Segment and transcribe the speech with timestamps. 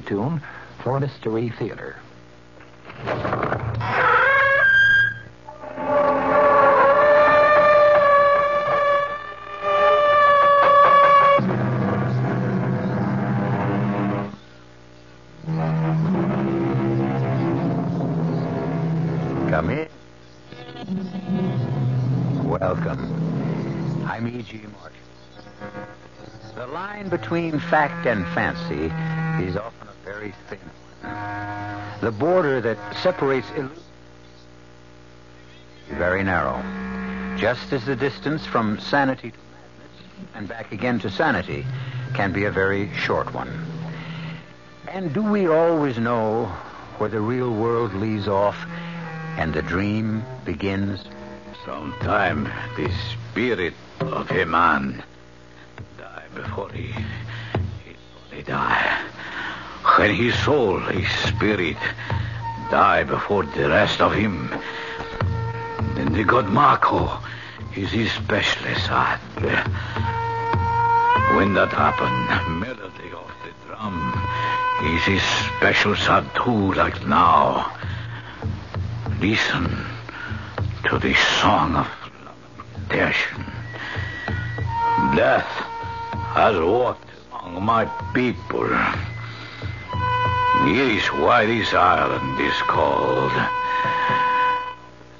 [0.00, 0.40] tune
[0.82, 1.96] for Mystery Theater.
[19.50, 19.88] Come in.
[22.48, 24.04] Welcome.
[24.06, 24.60] I'm E.G.
[24.80, 24.94] Marshall.
[26.56, 28.92] The line between fact and fancy
[30.24, 30.58] very thin.
[32.00, 33.46] The border that separates
[35.90, 36.62] very narrow.
[37.38, 41.66] Just as the distance from sanity to madness and back again to sanity
[42.14, 43.66] can be a very short one.
[44.88, 46.46] And do we always know
[46.98, 48.56] where the real world leaves off
[49.36, 51.04] and the dream begins?
[51.66, 52.44] Sometime
[52.76, 55.02] the spirit of a man
[55.98, 56.92] die before he
[58.34, 58.93] body die.
[59.96, 61.76] When his soul, his spirit,
[62.68, 64.52] die before the rest of him,
[65.94, 67.20] then the god Marco
[67.76, 69.20] is his special sad.
[71.36, 72.10] When that happen,
[72.60, 74.12] melody of the drum
[74.82, 77.72] is his special sad too, like now.
[79.20, 79.70] Listen
[80.88, 81.88] to the song of
[82.26, 83.44] lamentation.
[85.14, 85.52] Death
[86.34, 88.68] has walked among my people.
[90.66, 93.30] Is why this island is called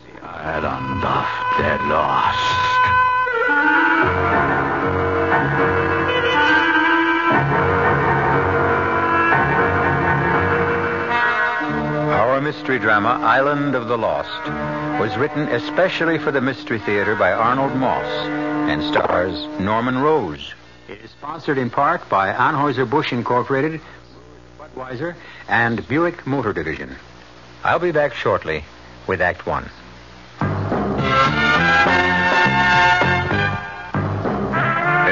[0.03, 1.27] the Island of
[1.59, 2.39] the Lost.
[12.11, 14.31] Our mystery drama, Island of the Lost,
[15.01, 18.07] was written especially for the Mystery Theater by Arnold Moss
[18.69, 20.55] and stars Norman Rose.
[20.89, 23.81] It is sponsored in part by Anheuser-Busch Incorporated,
[24.75, 25.15] Budweiser,
[25.49, 26.97] and Buick Motor Division.
[27.63, 28.65] I'll be back shortly
[29.07, 29.71] with Act One.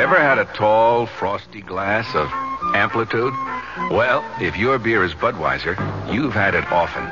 [0.00, 2.28] Ever had a tall, frosty glass of
[2.74, 3.32] amplitude?
[3.90, 5.76] Well, if your beer is Budweiser,
[6.12, 7.04] you've had it often.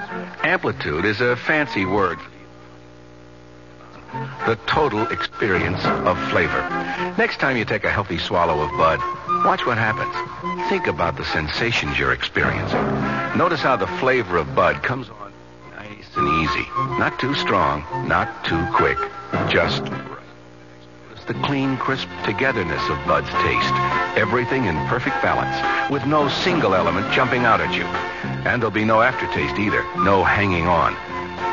[0.42, 2.18] Amplitude is a fancy word.
[4.46, 6.60] The total experience of flavor.
[7.16, 8.98] Next time you take a healthy swallow of Bud,
[9.44, 10.14] watch what happens.
[10.68, 12.82] Think about the sensations you're experiencing.
[13.36, 15.20] Notice how the flavor of Bud comes on
[15.76, 16.66] nice and easy.
[16.98, 18.98] Not too strong, not too quick.
[19.48, 19.84] Just
[21.26, 23.74] the clean, crisp togetherness of Bud's taste.
[24.18, 27.84] Everything in perfect balance, with no single element jumping out at you.
[28.48, 30.96] And there'll be no aftertaste either, no hanging on.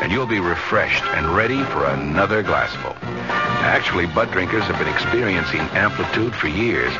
[0.01, 2.95] And you'll be refreshed and ready for another glassful.
[3.01, 6.93] Actually, Bud drinkers have been experiencing amplitude for years,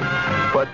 [0.52, 0.68] but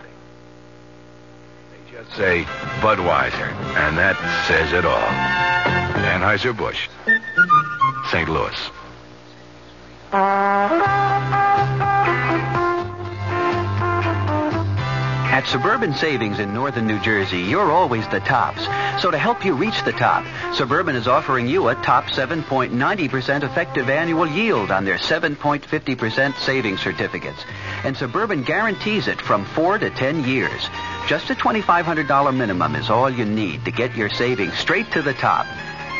[1.71, 2.43] they just say
[2.79, 4.17] Budweiser, and that
[4.47, 5.09] says it all.
[6.13, 6.89] Anheuser-Busch,
[8.09, 8.29] St.
[8.29, 8.69] Louis.
[15.43, 18.63] At Suburban Savings in northern New Jersey, you're always the tops.
[19.01, 23.89] So to help you reach the top, Suburban is offering you a top 7.90% effective
[23.89, 27.43] annual yield on their 7.50% savings certificates.
[27.83, 30.69] And Suburban guarantees it from 4 to 10 years.
[31.07, 35.13] Just a $2,500 minimum is all you need to get your savings straight to the
[35.13, 35.45] top.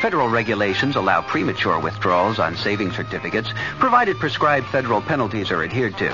[0.03, 3.49] Federal regulations allow premature withdrawals on savings certificates,
[3.79, 6.11] provided prescribed federal penalties are adhered to.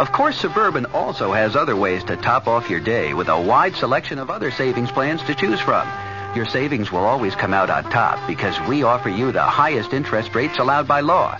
[0.00, 3.76] Of course, Suburban also has other ways to top off your day with a wide
[3.76, 5.86] selection of other savings plans to choose from.
[6.34, 10.34] Your savings will always come out on top because we offer you the highest interest
[10.34, 11.38] rates allowed by law.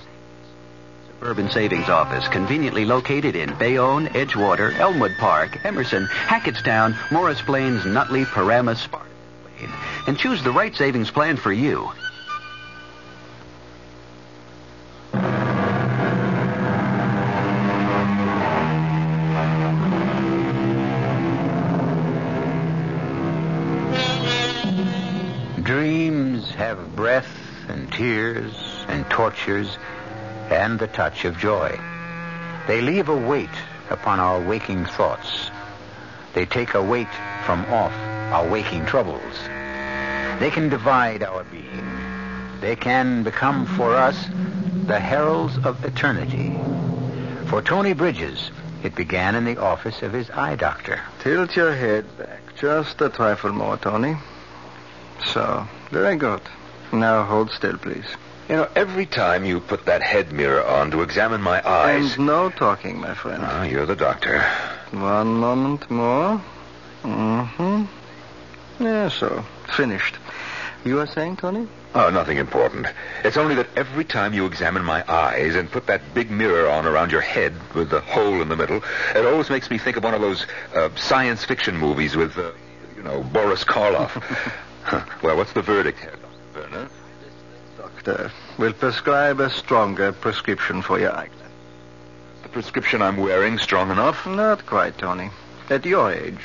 [1.09, 8.27] Suburban Savings Office, conveniently located in Bayonne, Edgewater, Elmwood Park, Emerson, Hackettstown, Morris Plains, Nutley,
[8.27, 8.87] Paramus,
[10.07, 11.91] And choose the right savings plan for you.
[25.63, 27.29] Dreams have breath
[27.69, 28.55] and tears
[28.89, 29.79] and tortures
[30.51, 31.79] and the touch of joy.
[32.69, 33.51] They leave a weight
[33.91, 35.51] upon our waking thoughts.
[36.35, 37.13] They take a weight
[37.45, 37.93] from off
[38.33, 39.23] our waking troubles.
[40.39, 41.87] They can divide our being.
[42.61, 44.29] They can become for us
[44.87, 46.55] the heralds of eternity.
[47.47, 48.51] For Tony Bridges,
[48.83, 51.01] it began in the office of his eye doctor.
[51.21, 54.17] Tilt your head back just a trifle more, Tony.
[55.33, 56.43] So, very good.
[56.93, 58.07] Now hold still, please.
[58.49, 62.17] You know, every time you put that head mirror on to examine my eyes.
[62.17, 63.43] And no talking, my friend.
[63.45, 64.41] Ah, you're the doctor.
[64.93, 66.41] One moment more.
[67.03, 67.85] Mm-hmm.
[68.79, 69.45] Yes, so.
[69.75, 70.17] Finished.
[70.85, 71.67] You are saying, Tony?
[71.95, 72.87] Oh, nothing important.
[73.25, 76.87] It's only that every time you examine my eyes and put that big mirror on
[76.87, 78.83] around your head with the hole in the middle,
[79.15, 82.53] it always makes me think of one of those uh, science fiction movies with, uh,
[82.97, 84.23] you know, Boris Karloff.
[85.23, 86.15] well, what's the verdict here,
[86.55, 86.71] Dr.
[86.71, 86.89] Werner?
[87.77, 91.51] Doctor, will prescribe a stronger prescription for your eyeglass.
[92.43, 94.27] The prescription I'm wearing strong enough?
[94.27, 95.31] Not quite, Tony.
[95.71, 96.39] At your age,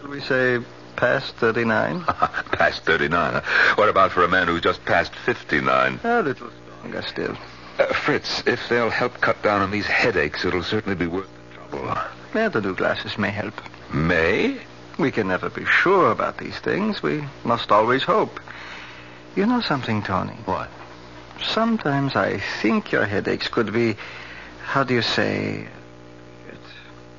[0.00, 0.58] shall we say
[0.96, 2.04] past 39?
[2.04, 3.32] past 39.
[3.34, 3.74] huh?
[3.76, 6.00] What about for a man who's just past 59?
[6.04, 7.36] A little stronger still.
[7.78, 11.54] Uh, Fritz, if they'll help cut down on these headaches, it'll certainly be worth the
[11.54, 11.98] trouble.
[12.34, 13.54] Yeah, the new glasses may help.
[13.92, 14.58] May?
[14.98, 17.02] We can never be sure about these things.
[17.02, 18.40] We must always hope.
[19.34, 20.36] You know something, Tony?
[20.44, 20.68] What?
[21.42, 23.96] Sometimes I think your headaches could be,
[24.62, 25.68] how do you say,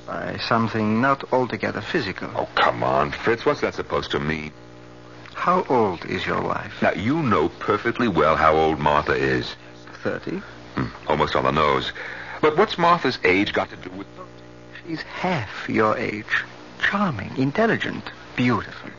[0.06, 2.30] by something not altogether physical.
[2.34, 3.44] Oh, come on, Fritz.
[3.44, 4.52] What's that supposed to mean?
[5.34, 6.80] How old is your wife?
[6.82, 9.56] Now, you know perfectly well how old Martha is.
[10.02, 10.38] Thirty.
[10.74, 11.92] Hmm, almost on the nose.
[12.40, 14.06] But what's Martha's age got to do with...
[14.86, 16.44] She's half your age.
[16.80, 18.04] Charming, intelligent,
[18.36, 18.90] beautiful.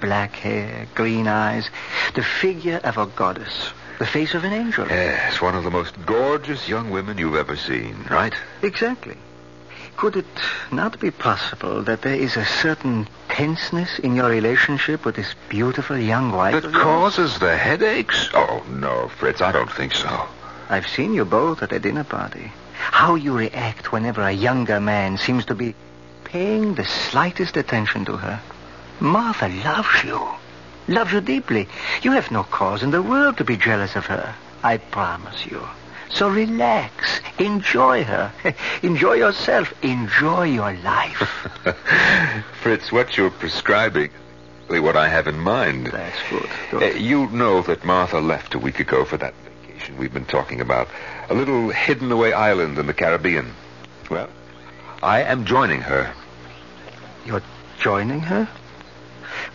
[0.00, 1.70] Black hair, green eyes,
[2.14, 4.86] the figure of a goddess, the face of an angel.
[4.88, 8.34] Yes, one of the most gorgeous young women you've ever seen, right?
[8.62, 9.16] Exactly.
[9.96, 10.26] Could it
[10.72, 15.96] not be possible that there is a certain tenseness in your relationship with this beautiful
[15.96, 16.62] young wife?
[16.62, 18.28] That causes the headaches?
[18.34, 20.26] Oh, no, Fritz, I don't think so.
[20.68, 22.52] I've seen you both at a dinner party.
[22.74, 25.74] How you react whenever a younger man seems to be
[26.24, 28.40] paying the slightest attention to her.
[29.00, 30.20] Martha loves you.
[30.88, 31.68] Loves you deeply.
[32.02, 34.34] You have no cause in the world to be jealous of her.
[34.62, 35.62] I promise you.
[36.14, 37.20] So relax.
[37.38, 38.32] Enjoy her.
[38.82, 39.72] Enjoy yourself.
[39.82, 41.16] Enjoy your life.
[42.62, 44.10] Fritz, what you're prescribing
[44.68, 45.88] what I have in mind.
[45.88, 46.82] That's good.
[46.82, 50.60] Uh, you know that Martha left a week ago for that vacation we've been talking
[50.60, 50.88] about.
[51.28, 53.52] A little hidden away island in the Caribbean.
[54.10, 54.28] Well,
[55.02, 56.12] I am joining her.
[57.26, 57.42] You're
[57.78, 58.48] joining her?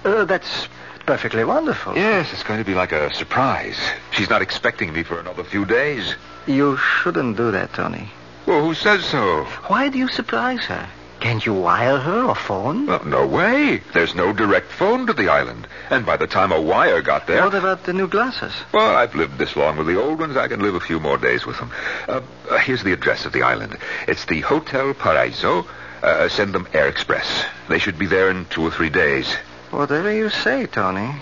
[0.04, 0.68] Uh, that's
[1.10, 1.96] perfectly wonderful.
[1.96, 3.80] Yes, it's going to be like a surprise.
[4.12, 6.14] She's not expecting me for another few days.
[6.46, 8.12] You shouldn't do that, Tony.
[8.46, 9.46] Well, who says so?
[9.66, 10.88] Why do you surprise her?
[11.20, 12.86] Can't you wire her or phone?
[12.86, 13.82] Well, no way.
[13.92, 15.68] There's no direct phone to the island.
[15.90, 17.44] And by the time a wire got there.
[17.44, 18.54] What about the new glasses?
[18.72, 20.38] Well, I've lived this long with the old ones.
[20.38, 21.72] I can live a few more days with them.
[22.08, 22.22] Uh,
[22.52, 23.80] uh, here's the address of the island.
[24.08, 25.66] It's the Hotel Paraiso.
[26.04, 27.46] Uh, send them Air Express.
[27.68, 29.36] They should be there in two or three days.
[29.72, 31.14] Whatever you say, Tony.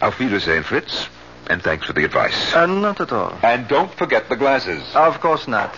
[0.00, 1.08] Auf Wiedersehen, Fritz.
[1.48, 2.54] And thanks for the advice.
[2.54, 3.36] Uh, not at all.
[3.42, 4.82] And don't forget the glasses.
[4.94, 5.74] Of course not.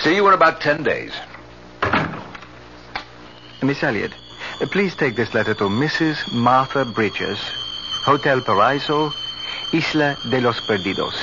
[0.00, 1.12] See you in about ten days.
[3.62, 4.12] Miss Elliot,
[4.72, 6.30] please take this letter to Mrs.
[6.34, 7.38] Martha Bridges,
[8.04, 9.10] Hotel Paraiso,
[9.72, 11.14] Isla de los Perdidos.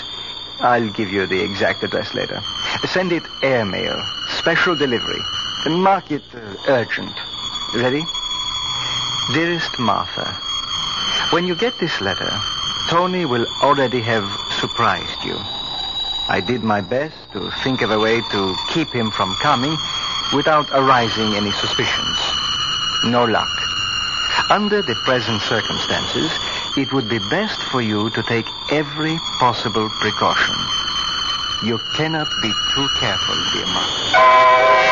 [0.62, 2.40] I'll give you the exact address later.
[2.88, 5.20] Send it airmail, special delivery.
[5.66, 7.14] And mark it uh, urgent.
[7.76, 8.04] Ready?
[9.34, 10.26] Dearest Martha,
[11.32, 12.30] when you get this letter,
[12.90, 14.28] Tony will already have
[14.60, 15.38] surprised you.
[16.28, 19.78] I did my best to think of a way to keep him from coming
[20.34, 22.18] without arousing any suspicions.
[23.06, 23.48] No luck.
[24.50, 26.30] Under the present circumstances,
[26.76, 30.56] it would be best for you to take every possible precaution.
[31.64, 34.91] You cannot be too careful, dear Martha.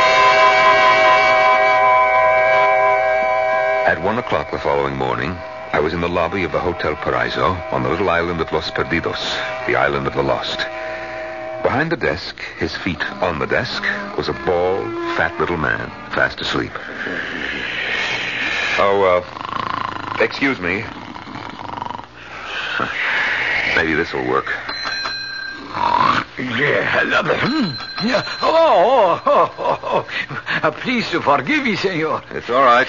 [3.90, 5.32] At one o'clock the following morning,
[5.74, 8.70] I was in the lobby of the Hotel Paraiso on the little island of Los
[8.70, 9.18] Perdidos,
[9.66, 10.60] the island of the lost.
[11.64, 13.82] Behind the desk, his feet on the desk,
[14.16, 14.86] was a bald,
[15.18, 16.72] fat little man, fast asleep.
[18.78, 19.24] Oh,
[20.22, 20.84] uh, excuse me.
[23.76, 24.69] Maybe this will work.
[26.40, 27.06] Yeah,
[28.04, 28.24] yeah.
[28.42, 30.08] Oh, oh, oh,
[30.64, 30.72] oh.
[30.72, 32.24] Please to forgive me, senor.
[32.32, 32.88] It's all right.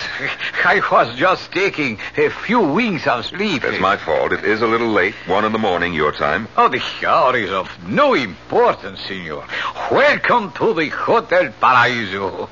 [0.64, 3.64] I was just taking a few winks of sleep.
[3.64, 4.32] It's my fault.
[4.32, 5.14] It is a little late.
[5.26, 6.46] One in the morning, your time.
[6.56, 9.44] Oh, the hour is of no importance, senor.
[9.90, 12.48] Welcome to the Hotel Paraiso.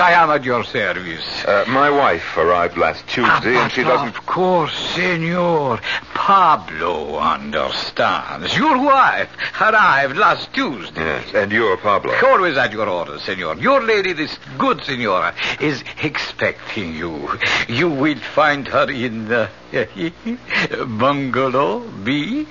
[0.00, 1.44] I am at your service.
[1.44, 4.08] Uh, my wife arrived last Tuesday, and she doesn't.
[4.08, 5.80] Of course, senor.
[6.18, 8.54] Pablo understands.
[8.56, 11.00] Your wife arrived last Tuesday.
[11.00, 12.12] Yes, and you're Pablo.
[12.26, 13.54] Always at your orders, senor.
[13.56, 17.30] Your lady, this good senora, is expecting you.
[17.68, 19.48] You will find her in the
[20.98, 22.46] bungalow B.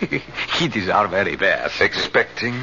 [0.62, 1.82] It is our very best.
[1.82, 2.56] Expecting?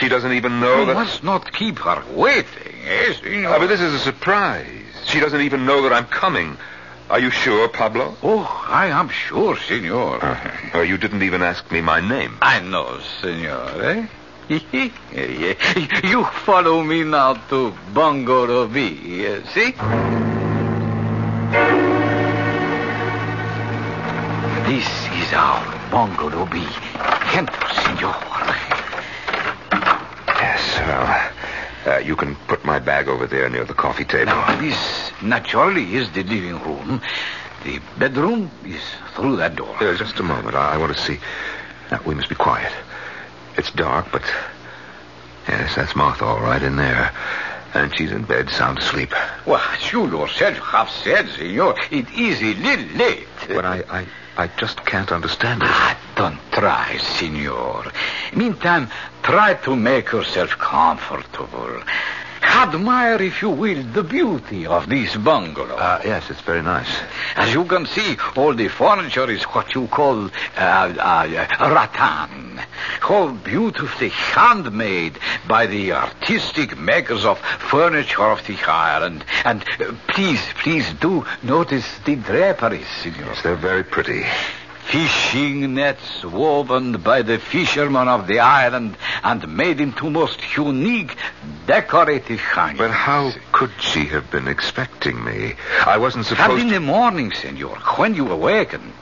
[0.00, 0.94] She doesn't even know You that.
[0.94, 3.50] must not keep her waiting, eh, senor?
[3.50, 4.66] Ah, but this is a surprise.
[5.06, 6.56] She doesn't even know that I'm coming.
[7.12, 8.16] Are you sure, Pablo?
[8.22, 10.18] Oh, I am sure, senor.
[10.74, 12.38] Uh, you didn't even ask me my name.
[12.40, 14.06] I know, senor, eh?
[16.08, 19.72] you follow me now to Bungalow B, uh, see?
[24.64, 24.88] This
[25.20, 26.66] is our Bungalow B.
[27.34, 28.16] Enter, senor.
[30.40, 31.41] Yes, well,
[31.86, 34.26] uh, you can put my bag over there near the coffee table.
[34.26, 37.00] Now, this naturally is the living room.
[37.64, 38.82] The bedroom is
[39.14, 39.76] through that door.
[39.82, 40.54] Uh, just a moment.
[40.54, 41.18] I, I want to see.
[41.90, 42.72] Now, we must be quiet.
[43.56, 44.22] It's dark, but.
[45.48, 47.12] Yes, that's Martha all right in there.
[47.74, 49.12] And she's in bed, sound asleep.
[49.46, 53.26] Well, as you yourself have said, senor, it is a little late.
[53.48, 55.68] But I, I, I just can't understand it.
[55.70, 57.92] Ah, don't try, senor.
[58.34, 58.88] Meantime,
[59.22, 61.82] try to make yourself comfortable.
[62.42, 65.76] Admire, if you will, the beauty of this bungalow.
[65.76, 66.88] Uh, yes, it's very nice.
[67.36, 72.60] As you can see, all the furniture is what you call uh, uh, rattan.
[73.08, 79.24] All beautifully handmade by the artistic makers of furniture of the island.
[79.44, 83.26] And uh, please, please do notice the draperies, senor.
[83.26, 84.24] Yes, they're very pretty.
[84.84, 91.16] Fishing nets woven by the fishermen of the island and made into most unique
[91.66, 92.78] decorative hangings.
[92.78, 95.54] But how could she have been expecting me?
[95.86, 96.50] I wasn't supposed.
[96.50, 96.74] And in to.
[96.74, 98.92] the morning, senor, when you awaken,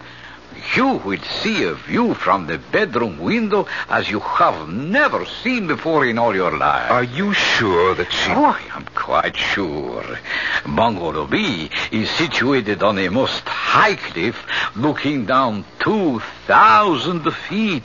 [0.77, 6.07] you will see a view from the bedroom window as you have never seen before
[6.07, 6.91] in all your life.
[6.91, 8.31] Are you sure that she.
[8.31, 10.19] Oh, I am quite sure.
[10.67, 14.37] Bungalow B is situated on a most high cliff
[14.77, 17.83] looking down 2,000 feet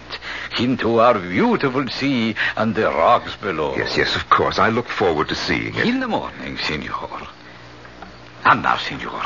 [0.59, 3.75] into our beautiful sea and the rocks below.
[3.75, 4.59] Yes, yes, of course.
[4.59, 5.87] I look forward to seeing it.
[5.87, 7.27] In the morning, senor.
[8.43, 9.23] And now, senor,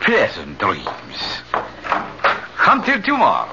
[0.00, 1.42] pleasant dreams.
[2.66, 3.46] Until tomorrow.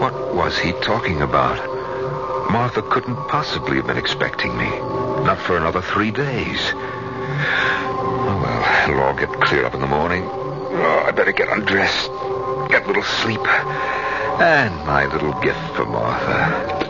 [0.00, 2.50] What was he talking about?
[2.50, 4.68] Martha couldn't possibly have been expecting me.
[4.68, 6.72] Not for another three days.
[6.74, 10.24] Oh, well, it'll all get cleared up in the morning.
[10.24, 12.10] Oh, I better get undressed,
[12.68, 13.40] get a little sleep.
[13.40, 16.84] And my little gift for Martha.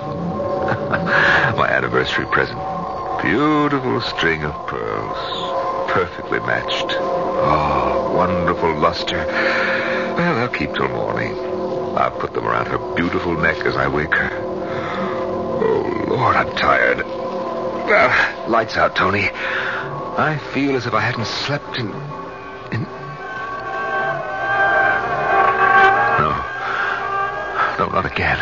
[1.56, 2.58] my anniversary present.
[3.22, 5.90] Beautiful string of pearls.
[5.90, 6.96] Perfectly matched.
[7.46, 7.83] Oh,
[8.14, 9.26] wonderful luster.
[10.16, 11.36] Well, I'll keep till morning.
[11.96, 14.30] I'll put them around her beautiful neck as I wake her.
[15.62, 16.98] Oh, Lord, I'm tired.
[17.04, 19.30] Well, lights out, Tony.
[19.32, 21.88] I feel as if I hadn't slept in.
[22.72, 22.82] in.
[26.22, 26.30] No.
[27.78, 28.38] No, not again.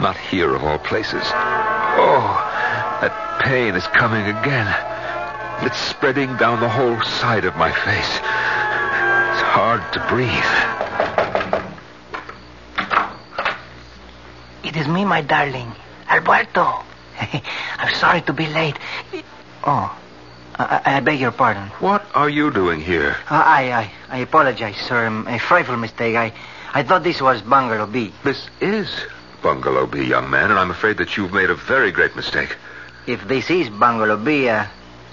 [0.00, 1.22] Not here, of all places.
[1.22, 4.66] Oh, that pain is coming again.
[5.64, 8.20] It's spreading down the whole side of my face.
[9.56, 10.52] Hard to breathe.
[14.62, 15.72] It is me, my darling.
[16.10, 16.84] Alberto.
[17.78, 18.76] I'm sorry to be late.
[19.64, 19.98] Oh,
[20.58, 21.68] I, I beg your pardon.
[21.80, 23.16] What are you doing here?
[23.30, 25.06] Uh, I, I, I apologize, sir.
[25.06, 26.16] Um, A frightful mistake.
[26.16, 26.34] I,
[26.74, 28.12] I thought this was Bungalow B.
[28.24, 29.06] This is
[29.42, 32.54] Bungalow B, young man, and I'm afraid that you've made a very great mistake.
[33.06, 34.66] If this is Bungalow B, uh,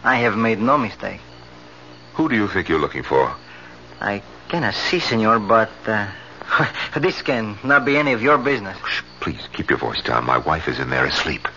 [0.03, 1.21] I have made no mistake.
[2.15, 3.33] Who do you think you're looking for?
[4.01, 4.21] I
[4.53, 6.07] cannot see, senor, but uh,
[7.00, 8.77] this can not be any of your business.
[8.88, 10.25] Shh, please keep your voice down.
[10.25, 11.48] My wife is in there asleep.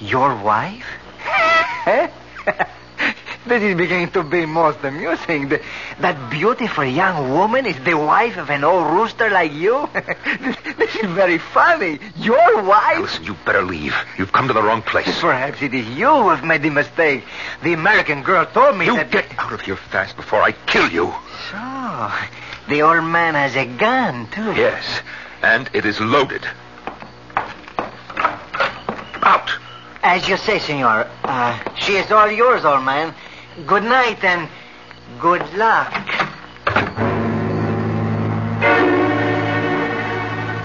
[0.00, 0.86] Your wife?
[3.46, 5.50] this is beginning to be most amusing.
[5.50, 5.60] The-
[6.00, 9.86] that beautiful young woman is the wife of an old rooster like you?
[9.92, 11.98] this, this is very funny.
[12.16, 13.00] Your Now, wife?
[13.00, 13.94] listen, you better leave.
[14.16, 15.20] You've come to the wrong place.
[15.20, 17.24] Perhaps it is you who have made the mistake.
[17.62, 19.10] The American girl told me You that...
[19.10, 21.12] get out of here fast before I kill you.
[21.50, 21.77] So,
[22.68, 24.52] the old man has a gun, too.
[24.54, 25.02] Yes,
[25.42, 26.46] and it is loaded.
[29.22, 29.50] Out.
[30.02, 31.08] As you say, senor.
[31.24, 33.14] Uh, she is all yours, old man.
[33.66, 34.48] Good night and
[35.18, 35.92] good luck.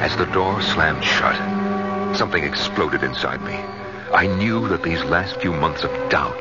[0.04, 1.36] As the door slammed shut,
[2.16, 3.56] something exploded inside me.
[4.14, 6.38] I knew that these last few months of doubt,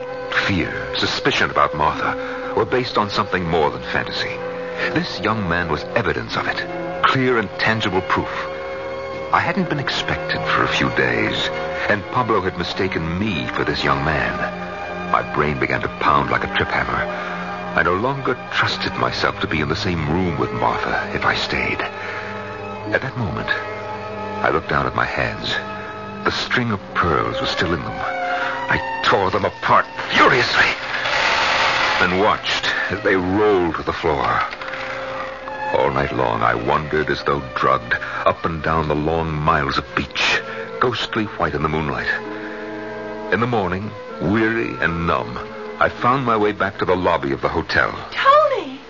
[0.46, 4.37] fear, suspicion about Martha were based on something more than fantasy.
[4.95, 8.31] This young man was evidence of it, clear and tangible proof.
[9.33, 11.49] I hadn't been expected for a few days,
[11.88, 14.37] and Pablo had mistaken me for this young man.
[15.11, 17.05] My brain began to pound like a trip hammer.
[17.75, 21.35] I no longer trusted myself to be in the same room with Martha if I
[21.35, 21.81] stayed.
[22.93, 25.49] At that moment, I looked down at my hands.
[26.25, 27.97] The string of pearls was still in them.
[27.97, 30.69] I tore them apart furiously.
[32.02, 34.43] and watched as they rolled to the floor.
[35.73, 37.95] All night long, I wandered as though drugged
[38.26, 40.41] up and down the long miles of beach,
[40.81, 42.09] ghostly white in the moonlight.
[43.33, 45.38] In the morning, weary and numb,
[45.81, 47.91] I found my way back to the lobby of the hotel.
[48.12, 48.81] Tony!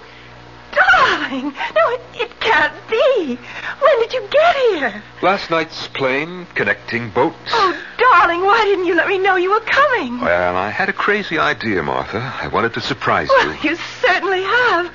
[0.73, 1.53] Darling!
[1.53, 3.39] No, it, it can't be.
[3.81, 5.03] When did you get here?
[5.23, 7.37] Last night's plane, connecting boats.
[7.53, 10.21] Oh, darling, why didn't you let me know you were coming?
[10.21, 12.19] Well, I had a crazy idea, Martha.
[12.41, 13.71] I wanted to surprise Well, you.
[13.71, 14.93] you certainly have.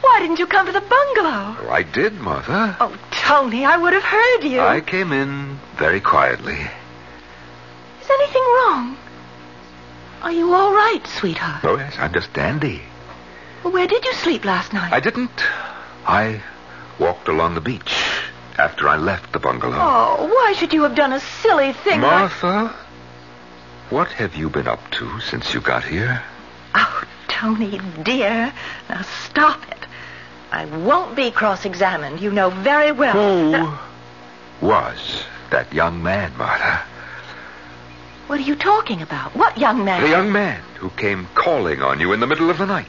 [0.00, 1.56] Why didn't you come to the bungalow?
[1.60, 2.76] Oh, I did, Martha.
[2.80, 4.60] Oh, Tony, I would have heard you.
[4.60, 6.54] I came in very quietly.
[6.54, 8.96] Is anything wrong?
[10.22, 11.64] Are you all right, sweetheart?
[11.64, 12.82] Oh, yes, I'm just dandy.
[13.62, 14.92] Well, Where did you sleep last night?
[14.92, 15.42] I didn't.
[16.06, 16.42] I
[16.98, 17.94] walked along the beach
[18.56, 19.76] after I left the bungalow.
[19.78, 22.10] Oh, why should you have done a silly thing like...
[22.42, 22.74] Martha,
[23.90, 26.22] what have you been up to since you got here?
[26.74, 28.52] Oh, Tony, dear.
[28.88, 29.78] Now stop it.
[30.50, 32.20] I won't be cross-examined.
[32.20, 33.12] You know very well.
[33.12, 33.78] Who that-
[34.60, 36.82] was that young man, Martha?
[38.26, 39.34] What are you talking about?
[39.34, 40.02] What young man?
[40.02, 42.86] The young man who came calling on you in the middle of the night.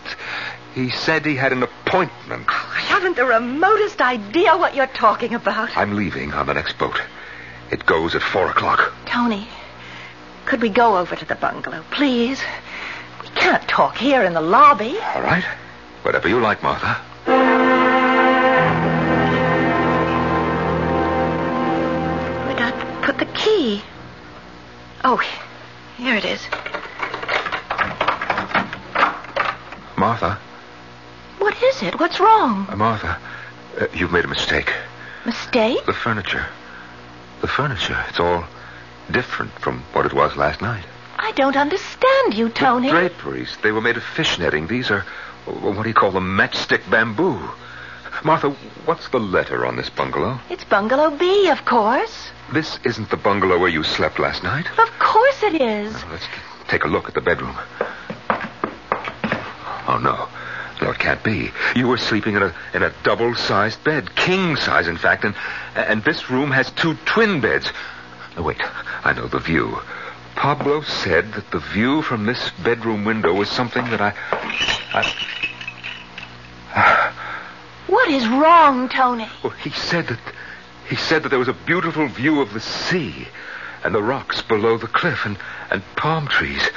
[0.76, 2.46] He said he had an appointment.
[2.50, 5.76] Oh, I haven't the remotest idea what you're talking about.
[5.78, 7.02] I'm leaving on the next boat.
[7.72, 8.92] It goes at four o'clock.
[9.06, 9.48] Tony,
[10.46, 12.42] could we go over to the bungalow, please?
[13.22, 14.98] We can't talk here in the lobby.
[15.16, 15.44] All right?
[16.04, 16.98] Whatever you like, Martha.
[22.46, 22.72] Where'd I
[23.04, 23.82] put the key?
[25.04, 25.18] Oh,
[25.98, 26.42] here it is.
[29.98, 30.38] Martha,
[31.40, 32.00] What is it?
[32.00, 32.66] What's wrong?
[32.70, 33.20] uh, Martha,
[33.80, 34.72] uh, you've made a mistake.
[35.26, 35.86] Mistake?
[35.86, 36.46] The furniture.
[37.42, 38.02] The furniture.
[38.08, 38.46] It's all
[39.12, 40.86] different from what it was last night.
[41.18, 42.88] I don't understand you, Tony.
[42.88, 44.68] The draperies, they were made of fish netting.
[44.68, 45.06] These are,
[45.46, 47.40] what do you call them, matchstick bamboo.
[48.24, 48.50] Martha,
[48.86, 50.40] what's the letter on this bungalow?
[50.50, 52.32] It's Bungalow B, of course.
[52.52, 54.66] This isn't the bungalow where you slept last night.
[54.78, 55.94] Of course it is.
[55.96, 56.26] Oh, let's
[56.68, 57.56] take a look at the bedroom.
[59.88, 60.28] Oh, no.
[60.82, 61.52] No, it can't be.
[61.76, 65.36] You were sleeping in a in a double-sized bed, king size, in fact, and
[65.76, 67.72] and this room has two twin beds.
[68.38, 68.62] No, wait.
[69.04, 69.78] I know the view.
[70.40, 74.14] Pablo said that the view from this bedroom window was something that I.
[76.74, 77.12] I
[77.88, 79.28] What is wrong, Tony?
[79.44, 80.20] well, he said that
[80.88, 83.28] he said that there was a beautiful view of the sea
[83.84, 85.38] and the rocks below the cliff and,
[85.72, 86.70] and palm trees.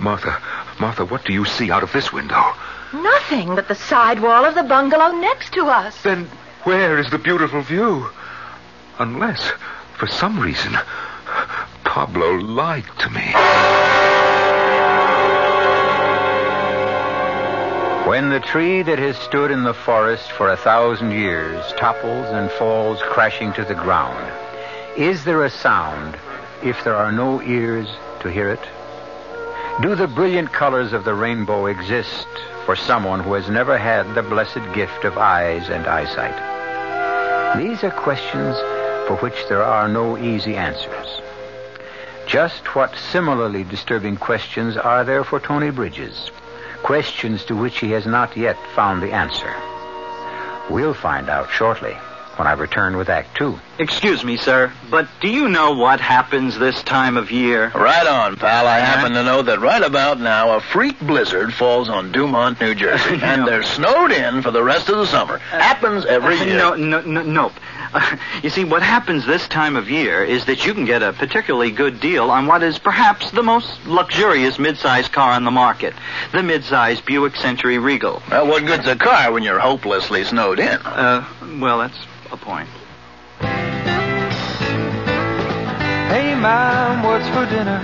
[0.00, 0.42] Martha,
[0.80, 2.42] Martha, what do you see out of this window?
[2.92, 6.02] Nothing but the side wall of the bungalow next to us.
[6.02, 6.24] Then
[6.64, 8.10] where is the beautiful view?
[8.98, 9.52] Unless,
[9.96, 10.76] for some reason,
[11.84, 13.32] Pablo lied to me.
[18.08, 22.50] When the tree that has stood in the forest for a thousand years topples and
[22.50, 24.32] falls crashing to the ground,
[24.96, 26.16] is there a sound
[26.62, 27.88] if there are no ears
[28.20, 28.60] to hear it?
[29.82, 32.26] Do the brilliant colors of the rainbow exist
[32.66, 37.58] for someone who has never had the blessed gift of eyes and eyesight?
[37.58, 38.56] These are questions
[39.10, 41.20] for which there are no easy answers.
[42.28, 46.30] Just what similarly disturbing questions are there for Tony Bridges?
[46.84, 49.52] Questions to which he has not yet found the answer.
[50.72, 51.94] We'll find out shortly
[52.36, 53.58] when I return with Act Two.
[53.80, 57.72] Excuse me, sir, but do you know what happens this time of year?
[57.74, 58.68] Right on, pal.
[58.68, 62.76] I happen to know that right about now a freak blizzard falls on Dumont, New
[62.76, 65.38] Jersey, and they're snowed in for the rest of the summer.
[65.38, 66.56] Happens every Uh, year.
[66.58, 67.52] No, no, no, nope.
[67.92, 71.12] Uh, you see, what happens this time of year is that you can get a
[71.12, 75.94] particularly good deal on what is perhaps the most luxurious midsize car on the market,
[76.32, 78.22] the midsize Buick Century Regal.
[78.30, 80.80] Well, what good's a car when you're hopelessly snowed in?
[80.84, 81.26] Uh,
[81.60, 81.98] well, that's
[82.30, 82.68] a point.
[86.10, 87.78] Hey, Mom, what's for dinner?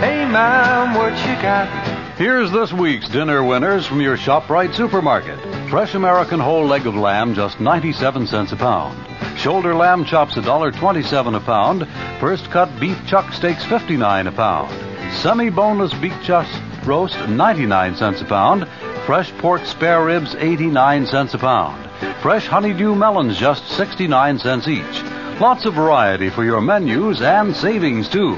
[0.00, 2.16] Hey, Mom, what you got?
[2.16, 5.38] Here's this week's dinner winners from your ShopRite supermarket.
[5.68, 9.07] Fresh American whole leg of lamb, just 97 cents a pound.
[9.38, 11.86] Shoulder lamb chops, $1.27 a pound.
[12.18, 15.14] First cut beef chuck steaks, 59 a pound.
[15.14, 16.46] Semi-boneless beef chuck
[16.84, 18.66] roast, 99 cents a pound.
[19.06, 21.88] Fresh pork spare ribs, 89 cents a pound.
[22.20, 25.02] Fresh honeydew melons, just 69 cents each.
[25.40, 28.34] Lots of variety for your menus and savings too.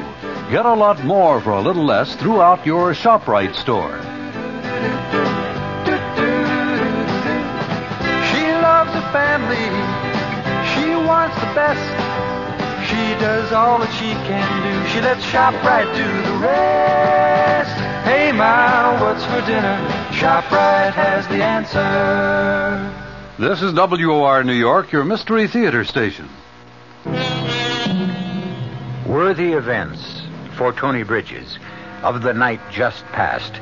[0.51, 3.97] Get a lot more for a little less throughout your ShopRite store.
[8.29, 10.00] She loves her family.
[11.11, 12.89] She wants the best.
[12.89, 14.89] She does all that she can do.
[14.91, 17.77] She lets shop right do the rest.
[18.05, 19.77] Hey, Ma, what's for dinner?
[20.13, 22.95] ShopRite has the answer.
[23.41, 26.29] This is WOR New York, your Mystery Theater station.
[29.05, 30.23] Worthy events
[30.57, 31.59] for Tony Bridges
[32.05, 33.55] of the night just past,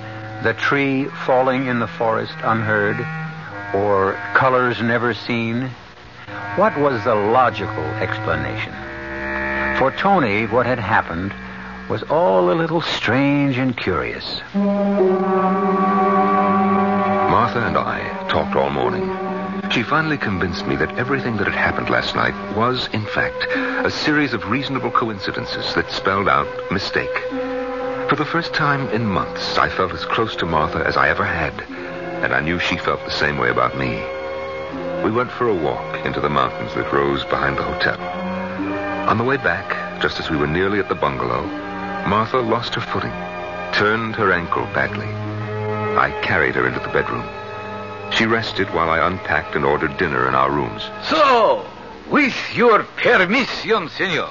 [0.44, 2.98] the tree falling in the forest unheard,
[3.74, 5.70] or colors never seen.
[6.56, 8.72] What was the logical explanation?
[9.78, 11.32] For Tony, what had happened
[11.88, 14.40] was all a little strange and curious.
[17.30, 19.08] Martha and I talked all morning.
[19.70, 23.46] She finally convinced me that everything that had happened last night was, in fact,
[23.86, 27.16] a series of reasonable coincidences that spelled out mistake.
[28.08, 31.24] For the first time in months, I felt as close to Martha as I ever
[31.24, 31.62] had,
[32.24, 34.02] and I knew she felt the same way about me.
[35.04, 37.98] We went for a walk into the mountains that rose behind the hotel.
[39.08, 41.42] On the way back, just as we were nearly at the bungalow,
[42.06, 43.12] Martha lost her footing,
[43.72, 45.06] turned her ankle badly.
[45.06, 47.24] I carried her into the bedroom.
[48.12, 50.88] She rested while I unpacked and ordered dinner in our rooms.
[51.08, 51.66] So,
[52.10, 54.30] with your permission, senor,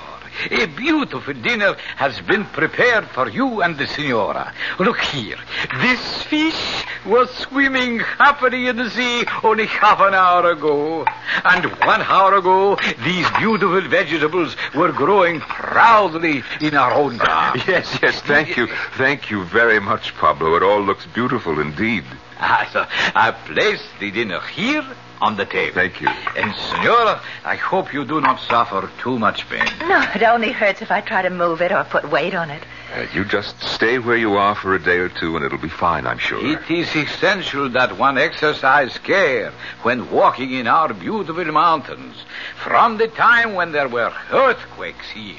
[0.52, 4.54] a beautiful dinner has been prepared for you and the senora.
[4.80, 5.38] Look here.
[5.82, 11.06] This fish was swimming happily in the sea only half an hour ago.
[11.44, 17.62] And one hour ago, these beautiful vegetables were growing proudly in our own garden.
[17.68, 18.68] Yes, yes, thank you.
[18.98, 20.56] Thank you very much, Pablo.
[20.56, 22.04] It all looks beautiful indeed.
[22.40, 24.86] Ah, so I place the dinner here
[25.22, 25.74] on the table.
[25.74, 26.08] Thank you.
[26.08, 29.66] And, senora, I hope you do not suffer too much pain.
[29.82, 32.64] No, it only hurts if I try to move it or put weight on it.
[32.96, 35.68] Uh, you just stay where you are for a day or two, and it'll be
[35.68, 36.46] fine, I'm sure.
[36.46, 42.16] It is essential that one exercise care when walking in our beautiful mountains.
[42.64, 45.36] From the time when there were earthquakes here,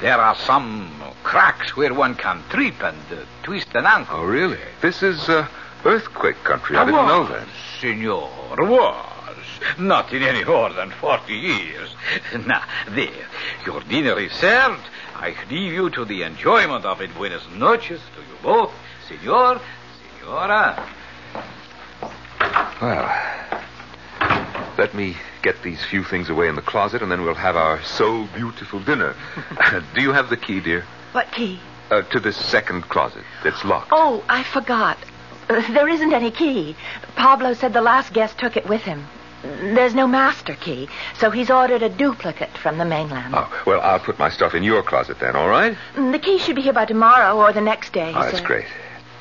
[0.00, 0.90] there are some
[1.22, 4.20] cracks where one can trip and uh, twist an ankle.
[4.20, 4.58] Oh, really?
[4.80, 5.46] This is uh,
[5.84, 6.76] earthquake country.
[6.76, 7.46] I didn't know that.
[7.80, 9.36] Senor, was.
[9.78, 11.94] Not in any more than 40 years.
[12.46, 13.26] Now, there.
[13.66, 14.82] Your dinner is served.
[15.14, 17.14] I leave you to the enjoyment of it.
[17.14, 18.72] Buenas noches to you both.
[19.08, 19.60] Senor,
[20.20, 20.88] senora.
[22.80, 23.62] Well,
[24.76, 27.82] let me get these few things away in the closet, and then we'll have our
[27.82, 29.14] so beautiful dinner.
[29.94, 30.84] Do you have the key, dear?
[31.12, 31.60] What key?
[31.90, 33.22] Uh, to this second closet.
[33.44, 33.90] It's locked.
[33.92, 34.98] Oh, I forgot.
[35.48, 36.76] Uh, there isn't any key.
[37.16, 39.06] Pablo said the last guest took it with him.
[39.42, 43.34] There's no master key, so he's ordered a duplicate from the mainland.
[43.36, 45.76] Oh, well, I'll put my stuff in your closet then, all right?
[45.96, 48.10] Mm, The key should be here by tomorrow or the next day.
[48.16, 48.64] Oh, that's great.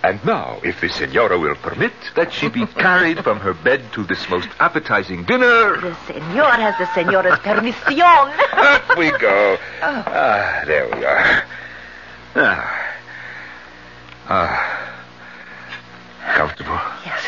[0.02, 4.04] And now, if the senora will permit, that she be carried from her bed to
[4.06, 5.80] this most appetizing dinner.
[5.82, 8.02] The senor has the senora's permission.
[8.02, 9.58] Up we go.
[9.82, 10.04] Oh.
[10.08, 11.44] Ah, there we are.
[12.36, 12.96] Ah.
[14.30, 14.80] Ah.
[16.36, 16.80] Comfortable.
[17.06, 17.24] yes.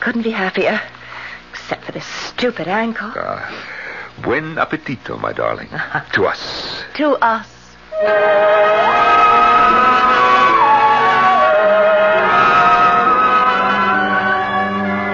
[0.00, 0.80] Couldn't be happier.
[1.52, 3.12] Except for this stupid ankle.
[3.16, 3.66] Ah.
[4.22, 5.68] Buen appetito, my darling.
[6.12, 6.82] to us.
[6.94, 7.46] To us.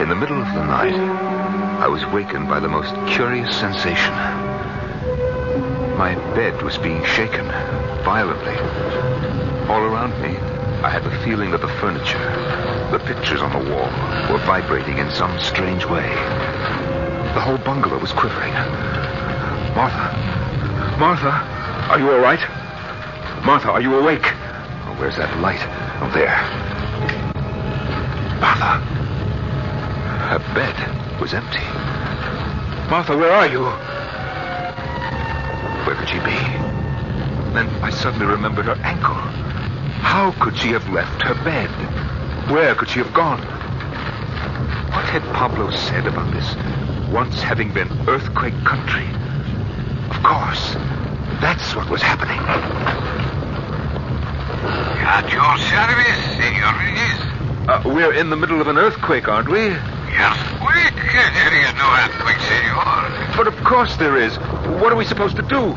[0.03, 0.95] In the middle of the night,
[1.81, 4.13] I was wakened by the most curious sensation.
[5.97, 7.47] My bed was being shaken
[8.05, 8.55] violently.
[9.69, 10.37] All around me,
[10.85, 12.19] I had the feeling that the furniture,
[12.91, 13.91] the pictures on the wall,
[14.31, 16.09] were vibrating in some strange way.
[17.35, 18.53] The whole bungalow was quivering.
[19.75, 20.17] Martha!
[20.99, 21.31] Martha!
[21.91, 22.41] Are you all right?
[23.45, 24.25] Martha, are you awake?
[24.25, 25.61] Oh, where's that light?
[26.01, 26.37] Oh, there.
[28.41, 28.79] Martha!
[30.27, 31.65] Her bed was empty.
[32.89, 33.65] Martha, where are you?
[35.87, 36.37] Where could she be?
[37.53, 39.15] Then I suddenly remembered her ankle.
[39.15, 41.71] How could she have left her bed?
[42.49, 43.41] Where could she have gone?
[44.93, 46.55] What had Pablo said about this
[47.11, 49.07] once having been earthquake country?
[50.11, 50.75] Of course,
[51.41, 52.39] that's what was happening.
[55.03, 57.21] At your service, senor Bridges.
[57.69, 59.67] Uh, we're in the middle of an earthquake, aren't we?
[59.67, 60.95] Yes, Earthquake?
[61.13, 63.37] There is no earthquake, senor.
[63.37, 64.37] But of course there is.
[64.81, 65.75] What are we supposed to do?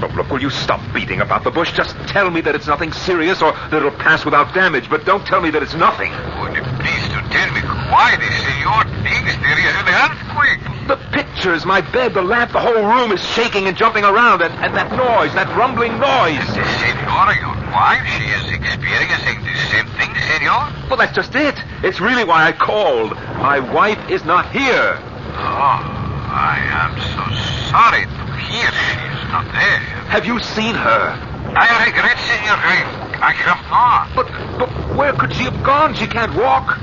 [0.00, 1.72] Look, look, will you stop beating about the bush?
[1.72, 5.24] Just tell me that it's nothing serious or that it'll pass without damage, but don't
[5.26, 6.10] tell me that it's nothing.
[6.40, 7.60] Would you please to tell me
[7.92, 10.60] why the senor thinks there is an earthquake?
[10.88, 14.52] The pictures, my bed, the lamp, the whole room is shaking and jumping around, and,
[14.64, 16.42] and that noise, that rumbling noise.
[16.50, 20.72] The senora, your wife, she is experiencing the same thing, senor?
[20.88, 21.54] Well, that's just it.
[21.84, 23.12] It's really why I called.
[23.38, 24.98] My wife is not here.
[24.98, 26.00] Oh,
[26.32, 27.22] I am so
[27.70, 29.78] sorry to hear she not there.
[30.10, 31.16] Have you seen her?
[31.56, 32.58] I regret, senor.
[32.58, 32.76] I,
[33.22, 34.14] I have not.
[34.14, 35.94] But, but Where could she have gone?
[35.94, 36.78] She can't walk.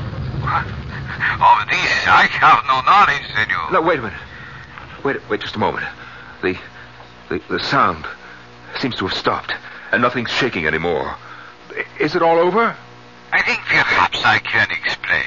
[1.40, 3.72] Of this I have no knowledge, senor.
[3.72, 4.20] No, wait a minute.
[5.04, 5.86] Wait, wait just a moment.
[6.42, 6.58] The,
[7.30, 8.06] the, the sound
[8.80, 9.54] seems to have stopped,
[9.92, 11.16] and nothing's shaking anymore.
[12.00, 12.76] Is it all over?
[13.32, 15.24] I think perhaps I can explain.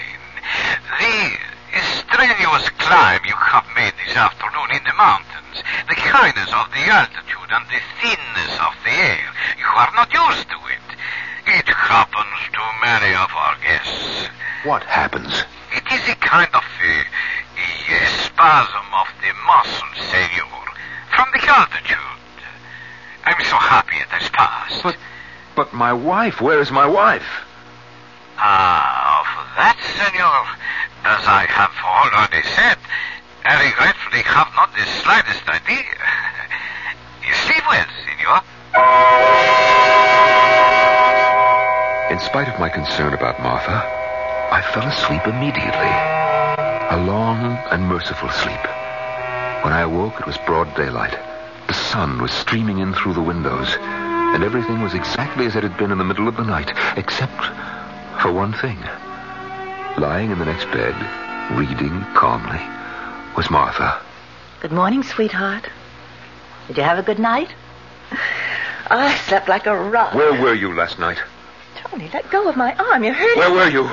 [0.98, 5.39] The strenuous climb you have made this afternoon in the mountains,
[5.88, 9.26] the kindness of the altitude and the thinness of the air,
[9.58, 10.86] you are not used to it.
[11.46, 14.28] It happens to many of our guests.
[14.64, 15.32] What happens?
[15.72, 16.94] It is a kind of a,
[17.92, 20.64] a spasm of the muscles, senor,
[21.14, 21.98] from the altitude.
[23.24, 24.82] I'm so happy it has passed.
[24.82, 24.96] But,
[25.56, 27.26] but my wife, where is my wife?
[28.38, 30.46] Ah, of that, senor,
[31.04, 32.78] as I have already said,
[33.44, 35.84] I regretfully have not the slightest idea.
[37.26, 38.40] You sleep well, senor.
[42.12, 43.82] In spite of my concern about Martha,
[44.52, 45.94] I fell asleep immediately.
[46.90, 48.60] A long and merciful sleep.
[49.64, 51.16] When I awoke, it was broad daylight.
[51.66, 55.78] The sun was streaming in through the windows, and everything was exactly as it had
[55.78, 57.44] been in the middle of the night, except
[58.20, 58.78] for one thing.
[59.98, 60.94] Lying in the next bed,
[61.56, 62.60] reading calmly,
[63.40, 63.98] was Martha.
[64.60, 65.66] Good morning, sweetheart.
[66.68, 67.48] Did you have a good night?
[68.90, 70.12] I slept like a rock.
[70.12, 71.16] Where were you last night?
[71.74, 73.02] Tony, let go of my arm.
[73.02, 73.38] You're hurting.
[73.38, 73.84] Where were you?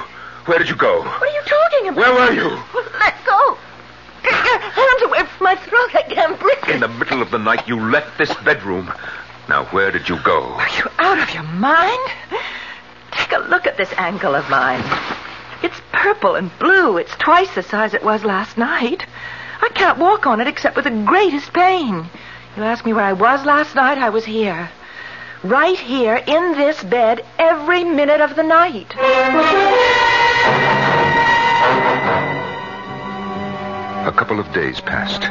[0.47, 0.97] Where did you go?
[0.99, 1.97] What are you talking about?
[1.97, 2.62] Where were you?
[2.99, 3.57] Let go.
[4.21, 5.95] Get your hands away from my throat.
[5.95, 6.67] I can't breathe.
[6.67, 8.91] In the middle of the night, you left this bedroom.
[9.47, 10.43] Now, where did you go?
[10.43, 12.12] Are you out of your mind?
[13.12, 14.83] Take a look at this ankle of mine.
[15.63, 16.97] It's purple and blue.
[16.97, 19.05] It's twice the size it was last night.
[19.62, 22.10] I can't walk on it except with the greatest pain.
[22.56, 24.70] You ask me where I was last night, I was here.
[25.43, 28.93] Right here in this bed every minute of the night.
[34.08, 35.22] A couple of days passed.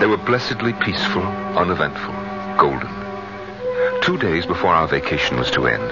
[0.00, 2.12] They were blessedly peaceful, uneventful,
[2.58, 2.90] golden.
[4.02, 5.88] Two days before our vacation was to end,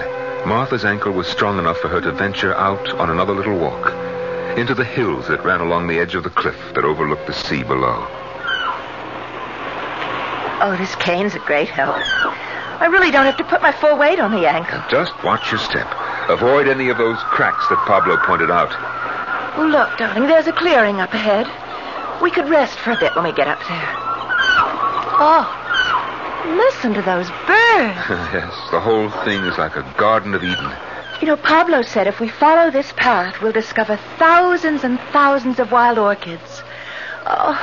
[0.47, 3.93] Martha's ankle was strong enough for her to venture out on another little walk
[4.57, 7.63] into the hills that ran along the edge of the cliff that overlooked the sea
[7.63, 8.07] below.
[10.61, 11.95] Oh, this cane's a great help.
[12.81, 14.81] I really don't have to put my full weight on the ankle.
[14.89, 15.87] Just watch your step.
[16.29, 18.71] Avoid any of those cracks that Pablo pointed out.
[19.57, 21.47] Oh, look, darling, there's a clearing up ahead.
[22.21, 23.89] We could rest for a bit when we get up there.
[25.21, 25.47] Oh,
[26.55, 27.99] listen to those birds.
[28.35, 30.71] yes, the whole thing is like a Garden of Eden.
[31.21, 35.71] You know, Pablo said if we follow this path, we'll discover thousands and thousands of
[35.71, 36.63] wild orchids.
[37.25, 37.59] Oh,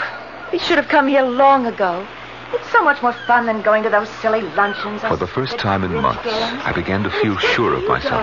[0.52, 2.06] we should have come here long ago.
[2.52, 5.00] It's so much more fun than going to those silly luncheons.
[5.00, 8.22] For the first time in months, I began to feel sure of myself.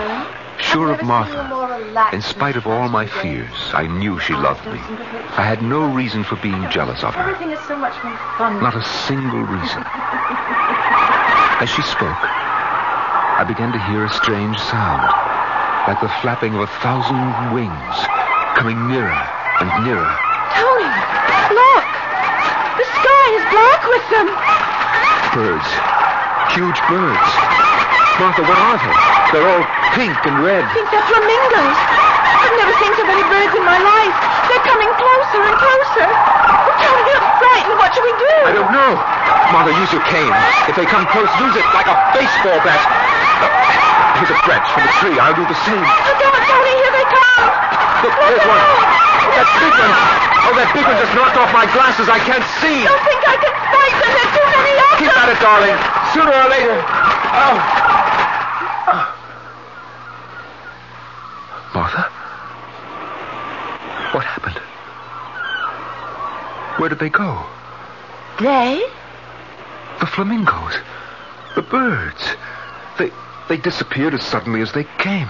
[0.60, 2.10] Sure of Martha.
[2.12, 4.78] In spite of all my fears, I knew she loved me.
[4.78, 7.22] I had no reason for being jealous of her.
[7.22, 8.62] Everything is so much more fun.
[8.62, 9.82] Not a single reason.
[11.60, 12.18] As she spoke,
[13.34, 15.10] I began to hear a strange sound,
[15.84, 17.20] like the flapping of a thousand
[17.52, 17.96] wings,
[18.56, 19.20] coming nearer
[19.60, 20.08] and nearer.
[20.56, 20.88] Tony,
[21.52, 21.88] look!
[22.80, 24.28] The sky is black with them.
[25.36, 25.68] Birds.
[26.56, 27.28] Huge birds.
[28.16, 28.96] Martha, what are they?
[29.36, 30.64] They're all pink and red.
[30.64, 31.76] I think they're flamingos.
[31.76, 34.16] I've never seen so many birds in my life.
[34.48, 36.08] They're coming closer and closer.
[36.08, 37.76] Oh, Tony, I'm frightened.
[37.76, 38.36] What should we do?
[38.48, 38.92] I don't know.
[39.52, 40.32] Martha, use your cane.
[40.64, 42.80] If they come close, use it like a baseball bat.
[43.44, 43.83] Uh,
[44.18, 45.16] here's a branch from a tree.
[45.18, 45.82] I'll do the same.
[45.82, 46.74] Oh, Look out, Tony.
[46.74, 47.46] Here they come.
[48.04, 48.62] Look, there's one.
[48.64, 49.94] Oh, that big one.
[50.44, 52.06] Oh, that big one just knocked off my glasses.
[52.08, 52.84] I can't see.
[52.84, 54.12] Don't think I can fight them.
[54.12, 55.00] There's too many of them.
[55.00, 55.76] Keep at it, darling.
[56.12, 56.76] Sooner or later.
[57.34, 57.56] Oh.
[61.74, 62.02] Martha?
[64.14, 64.58] What happened?
[66.78, 67.44] Where did they go?
[68.38, 68.82] They?
[70.00, 70.74] The flamingos.
[71.56, 72.22] The birds.
[72.98, 73.10] They
[73.48, 75.28] they disappeared as suddenly as they came.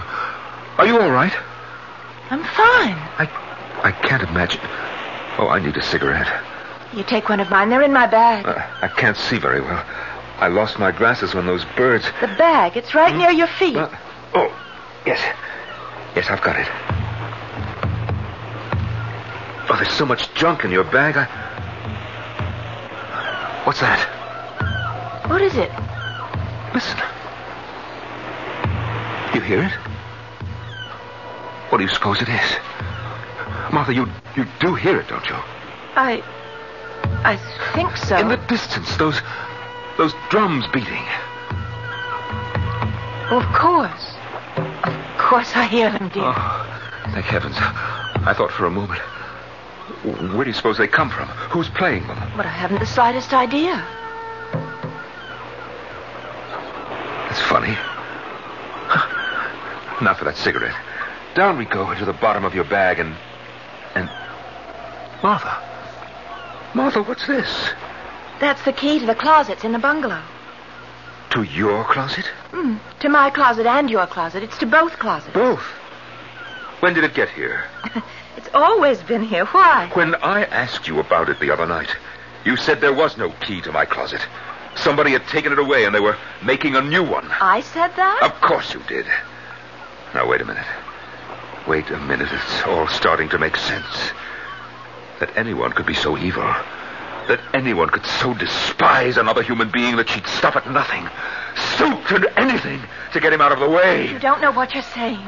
[0.77, 1.33] Are you all right?
[2.29, 2.97] I'm fine.
[3.17, 3.29] I
[3.83, 4.61] I can't imagine.
[5.37, 6.27] Oh, I need a cigarette.
[6.93, 7.69] You take one of mine.
[7.69, 8.45] They're in my bag.
[8.45, 9.85] Uh, I can't see very well.
[10.39, 12.05] I lost my glasses when those birds.
[12.21, 12.77] The bag.
[12.77, 13.75] It's right near your feet.
[13.75, 13.89] Uh,
[14.33, 14.51] oh,
[15.05, 15.19] yes.
[16.15, 16.67] Yes, I've got it.
[19.69, 21.15] Oh, there's so much junk in your bag.
[21.17, 21.25] I.
[23.65, 23.99] What's that?
[25.29, 25.71] What is it?
[26.73, 26.99] Listen.
[29.45, 29.71] Hear it?
[31.69, 32.51] What do you suppose it is?
[33.71, 35.35] Martha, you you do hear it, don't you?
[35.95, 36.23] I.
[37.23, 37.37] I
[37.75, 38.17] think so.
[38.17, 39.21] In the distance, those
[39.97, 41.05] those drums beating.
[43.29, 44.15] Of course.
[44.83, 46.23] Of course I hear them, dear.
[46.25, 46.81] Oh,
[47.13, 47.55] thank heavens.
[47.59, 48.99] I thought for a moment.
[50.33, 51.27] Where do you suppose they come from?
[51.53, 52.17] Who's playing them?
[52.35, 53.85] But I haven't the slightest idea.
[57.29, 57.77] That's funny.
[60.01, 60.75] Now for that cigarette.
[61.35, 63.15] Down we go into the bottom of your bag and.
[63.95, 64.09] and.
[65.23, 65.61] Martha.
[66.73, 67.69] Martha, what's this?
[68.39, 70.21] That's the key to the closets in the bungalow.
[71.31, 72.25] To your closet?
[72.51, 74.43] Mm, to my closet and your closet.
[74.43, 75.33] It's to both closets.
[75.33, 75.63] Both.
[76.81, 77.65] When did it get here?
[78.37, 79.45] It's always been here.
[79.45, 79.89] Why?
[79.93, 81.89] When I asked you about it the other night,
[82.43, 84.21] you said there was no key to my closet.
[84.75, 87.27] Somebody had taken it away and they were making a new one.
[87.39, 88.19] I said that?
[88.23, 89.05] Of course you did.
[90.15, 90.65] Now, wait a minute.
[91.67, 92.29] Wait a minute.
[92.31, 94.13] It's all starting to make sense.
[95.19, 96.47] That anyone could be so evil.
[97.27, 101.09] That anyone could so despise another human being that she'd stop at nothing.
[101.75, 102.79] Stoop to anything
[103.11, 104.09] to get him out of the way.
[104.09, 105.19] You don't know what you're saying.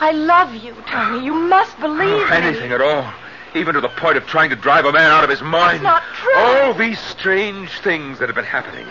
[0.00, 1.24] I love you, Tony.
[1.24, 2.36] You must believe oh, me.
[2.36, 3.10] Anything at all.
[3.54, 5.76] Even to the point of trying to drive a man out of his mind.
[5.76, 6.36] It's not true.
[6.36, 8.86] All these strange things that have been happening.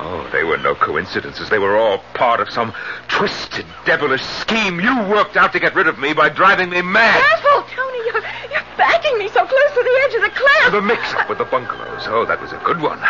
[0.00, 1.48] Oh, they were no coincidences.
[1.48, 2.72] They were all part of some
[3.08, 7.20] twisted, devilish scheme you worked out to get rid of me by driving me mad.
[7.20, 7.98] Careful, Tony.
[8.06, 10.72] You're, you're backing me so close to the edge of the cliff.
[10.72, 12.04] The mix-up with the bungalows.
[12.06, 13.00] Oh, that was a good one.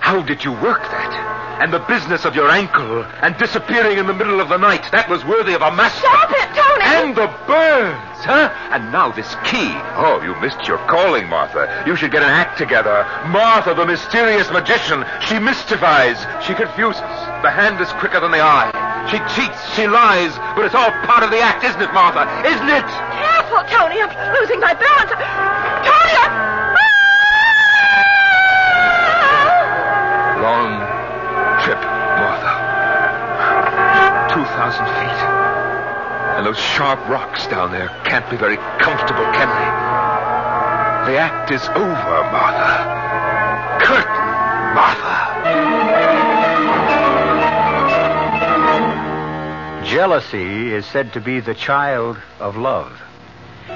[0.00, 1.60] How did you work that?
[1.62, 4.88] And the business of your ankle and disappearing in the middle of the night.
[4.92, 6.00] That was worthy of a master.
[6.00, 6.84] Stop it, Tony!
[6.88, 8.48] And the birds, huh?
[8.72, 9.70] And now this key.
[10.00, 11.84] Oh, you missed your calling, Martha.
[11.86, 13.04] You should get an act together.
[13.28, 15.04] Martha, the mysterious magician.
[15.28, 16.16] She mystifies.
[16.42, 17.04] She confuses.
[17.44, 18.72] The hand is quicker than the eye.
[19.12, 19.60] She cheats.
[19.76, 20.32] She lies.
[20.56, 22.24] But it's all part of the act, isn't it, Martha?
[22.48, 22.88] Isn't it?
[22.88, 24.00] Careful, Tony.
[24.00, 24.10] I'm
[24.40, 25.12] losing my balance.
[25.12, 26.59] Tony, I...
[30.40, 30.80] Long
[31.62, 32.54] trip, Martha.
[34.32, 35.20] 2,000 feet.
[36.36, 41.12] And those sharp rocks down there can't be very comfortable, can they?
[41.12, 43.84] The act is over, Martha.
[43.84, 45.10] Curtain, Martha.
[49.84, 52.98] Jealousy is said to be the child of love.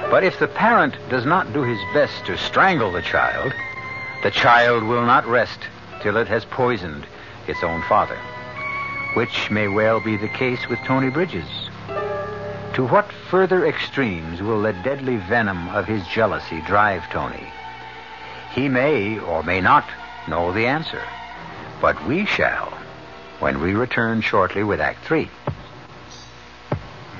[0.09, 3.53] But if the parent does not do his best to strangle the child,
[4.23, 5.59] the child will not rest
[6.05, 7.03] till it has poisoned
[7.47, 8.19] its own father,
[9.15, 11.49] which may well be the case with Tony Bridges.
[12.75, 17.47] To what further extremes will the deadly venom of his jealousy drive Tony?
[18.53, 19.83] He may or may not
[20.27, 21.01] know the answer,
[21.81, 22.67] but we shall
[23.39, 25.27] when we return shortly with Act Three.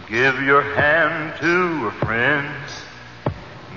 [0.08, 2.56] Give your hand to a friend.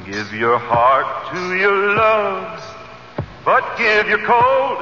[0.04, 2.67] Give your heart to your love.
[3.44, 4.78] But give your cold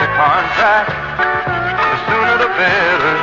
[0.00, 0.86] the Contac.
[1.80, 3.16] The sooner the better.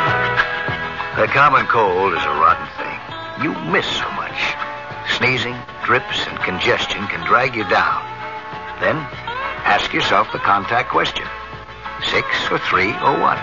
[1.22, 3.00] The common cold is a rotten thing.
[3.44, 4.38] You miss so much.
[5.18, 8.04] Sneezing, drips, and congestion can drag you down.
[8.80, 8.98] Then
[9.66, 11.26] ask yourself the Contac question
[12.12, 13.40] six or three or one.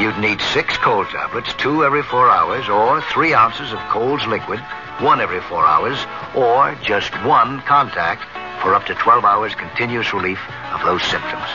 [0.00, 4.58] You'd need six cold tablets, two every four hours, or three ounces of Cold's liquid,
[5.00, 5.98] one every four hours,
[6.34, 8.18] or just one Contac
[8.62, 10.38] for up to 12 hours continuous relief
[10.70, 11.50] of those symptoms.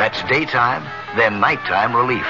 [0.00, 0.82] That's daytime,
[1.16, 2.26] then nighttime relief.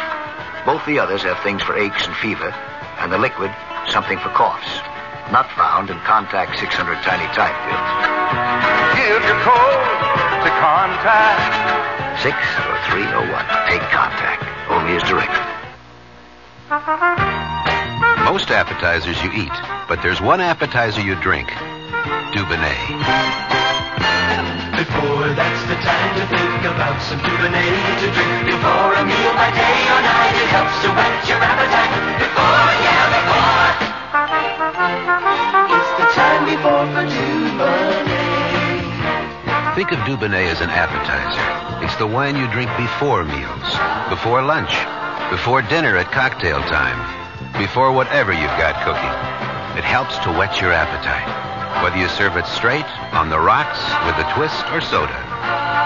[0.66, 2.50] Both the others have things for aches and fever,
[2.98, 3.54] and the liquid,
[3.86, 4.66] something for coughs.
[5.30, 7.90] Not found in Contac 600 Tiny Type pills.
[8.98, 9.86] Give your cold
[10.42, 11.38] to Contac.
[12.22, 12.34] Six
[12.66, 13.46] or three or one.
[13.70, 14.42] Take Contac.
[14.70, 15.46] Only as directed.
[18.24, 19.54] Most appetizers you eat,
[19.88, 21.48] but there's one appetizer you drink.
[22.34, 23.65] Dubonnet.
[24.76, 29.50] Before that's the time to think about some Dubonnet to drink before a meal by
[29.54, 30.34] day or night.
[30.36, 31.92] It helps to whet your appetite.
[32.20, 33.70] Before, yeah, before.
[35.76, 38.06] It's the time before for Dubonnet.
[39.76, 41.84] Think of Dubonnet as an appetizer.
[41.84, 43.68] It's the wine you drink before meals,
[44.08, 44.72] before lunch,
[45.30, 46.98] before dinner at cocktail time,
[47.58, 49.78] before whatever you've got cooking.
[49.78, 51.45] It helps to whet your appetite.
[51.86, 52.84] Whether you serve it straight,
[53.14, 55.14] on the rocks, with a twist, or soda.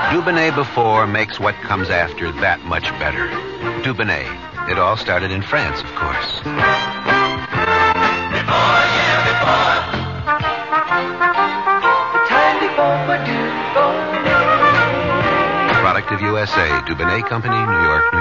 [0.08, 3.28] Dubonnet before makes what comes after that much better.
[3.84, 4.24] Dubonnet.
[4.70, 6.40] It all started in France, of course.
[6.40, 6.56] Before,
[8.96, 9.76] yeah, before.
[12.16, 13.60] The time before for Dubonnet.
[15.84, 18.19] Product of USA, Dubonnet Company, New York, New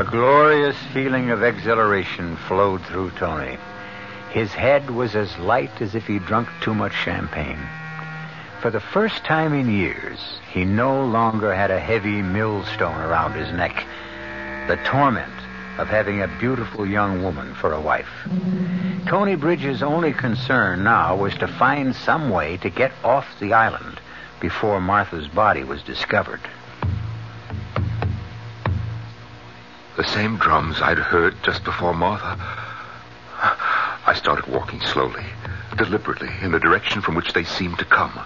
[0.00, 3.58] A glorious feeling of exhilaration flowed through Tony.
[4.30, 7.60] His head was as light as if he'd drunk too much champagne.
[8.62, 10.18] For the first time in years,
[10.50, 13.84] he no longer had a heavy millstone around his neck.
[14.68, 15.34] The torment
[15.76, 18.26] of having a beautiful young woman for a wife.
[19.04, 24.00] Tony Bridges' only concern now was to find some way to get off the island
[24.40, 26.40] before Martha's body was discovered.
[30.00, 32.38] The same drums I'd heard just before Martha.
[33.38, 35.26] I started walking slowly,
[35.76, 38.18] deliberately, in the direction from which they seemed to come.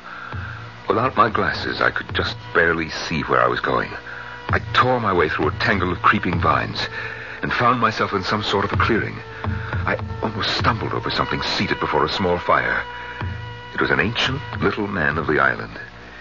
[0.89, 3.91] Without my glasses, I could just barely see where I was going.
[4.51, 6.87] I tore my way through a tangle of creeping vines
[7.43, 9.17] and found myself in some sort of a clearing.
[9.43, 12.85] I almost stumbled over something seated before a small fire.
[13.75, 15.77] It was an ancient little man of the island,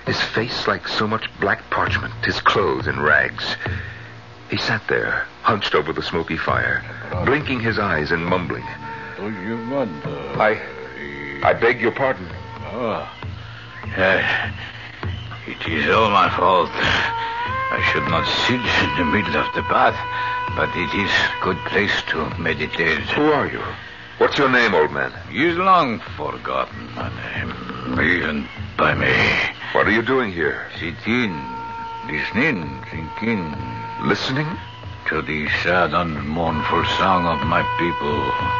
[0.07, 3.55] his face like so much black parchment, his clothes in rags.
[4.53, 6.85] He sat there, hunched over the smoky fire,
[7.25, 8.61] blinking his eyes and mumbling.
[10.37, 10.61] I.
[11.41, 12.29] I beg your pardon.
[12.65, 13.09] Oh.
[13.97, 14.51] Uh,
[15.47, 16.69] it is all my fault.
[16.69, 19.97] I should not sit in the middle of the bath,
[20.55, 23.09] but it is a good place to meditate.
[23.17, 23.63] Who are you?
[24.19, 25.11] What's your name, old man?
[25.31, 28.47] Is long forgotten my name, even
[28.77, 29.11] by me.
[29.71, 30.69] What are you doing here?
[30.77, 31.33] Sitting,
[32.05, 33.82] listening, thinking.
[34.03, 34.47] Listening?
[35.07, 38.19] To the sad and mournful song of my people.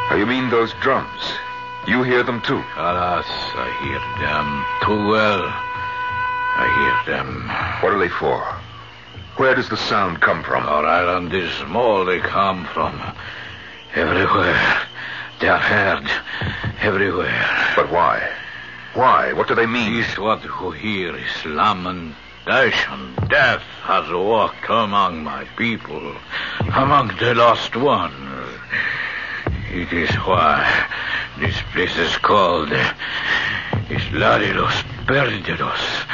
[0.10, 1.34] Oh, you mean those drums?
[1.86, 2.64] You hear them too?
[2.78, 5.44] Alas, I hear them too well.
[6.56, 7.50] I hear them.
[7.82, 8.42] What are they for?
[9.36, 10.66] Where does the sound come from?
[10.66, 12.06] Our island is small.
[12.06, 13.02] They come from
[13.96, 14.82] everywhere.
[15.42, 16.10] They are heard
[16.80, 17.74] everywhere.
[17.76, 18.32] But why?
[18.94, 19.34] Why?
[19.34, 19.94] What do they mean?
[19.94, 22.16] This what you hear is lament,
[22.46, 26.16] and death has walked among my people,
[26.74, 28.14] among the lost ones.
[29.70, 30.88] It is why
[31.40, 36.06] this place is called Isla de los Perdidos,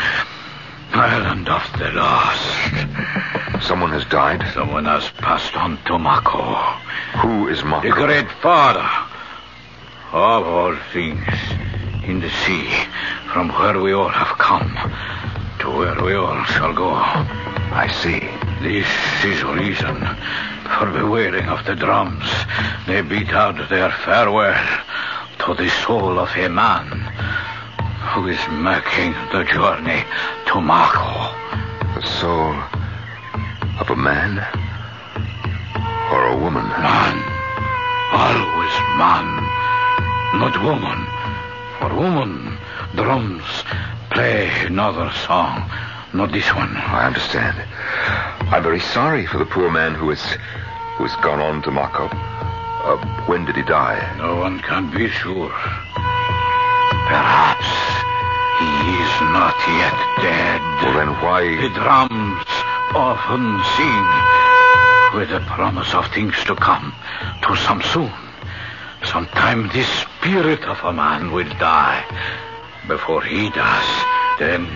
[0.93, 3.65] Island of the Lost.
[3.65, 4.43] Someone has died?
[4.53, 6.53] Someone has passed on to Mako.
[7.21, 7.89] Who is Mako?
[7.89, 8.87] The great father
[10.11, 11.27] of all things
[12.05, 12.69] in the sea,
[13.33, 14.75] from where we all have come
[15.59, 16.91] to where we all shall go.
[16.93, 18.19] I see.
[18.61, 18.87] This
[19.23, 19.95] is reason
[20.77, 22.29] for the wailing of the drums.
[22.87, 24.65] They beat out their farewell
[25.45, 26.87] to the soul of a man
[28.11, 30.03] who is making the journey
[30.47, 31.35] to Mako.
[31.95, 32.55] The soul
[33.79, 34.39] of a man
[36.11, 36.67] or a woman?
[36.67, 37.17] Man.
[38.11, 39.27] Always man,
[40.39, 41.05] not woman.
[41.79, 42.57] For woman,
[42.95, 43.63] drums
[44.11, 45.69] play another song,
[46.13, 46.75] not this one.
[46.75, 47.57] I understand.
[48.51, 50.21] I'm very sorry for the poor man who has
[50.97, 52.09] who has gone on to Mako.
[52.11, 52.97] Uh,
[53.27, 53.99] when did he die?
[54.17, 55.49] No one can be sure.
[57.07, 57.69] Perhaps
[58.59, 58.67] he
[58.99, 60.61] is not yet dead.
[60.83, 61.43] Well, then why?
[61.61, 62.45] The drums
[62.95, 64.05] often sing
[65.19, 66.93] with the promise of things to come,
[67.43, 68.11] to some soon.
[69.03, 72.03] Sometime the spirit of a man will die.
[72.89, 74.05] Before he does,
[74.39, 74.67] then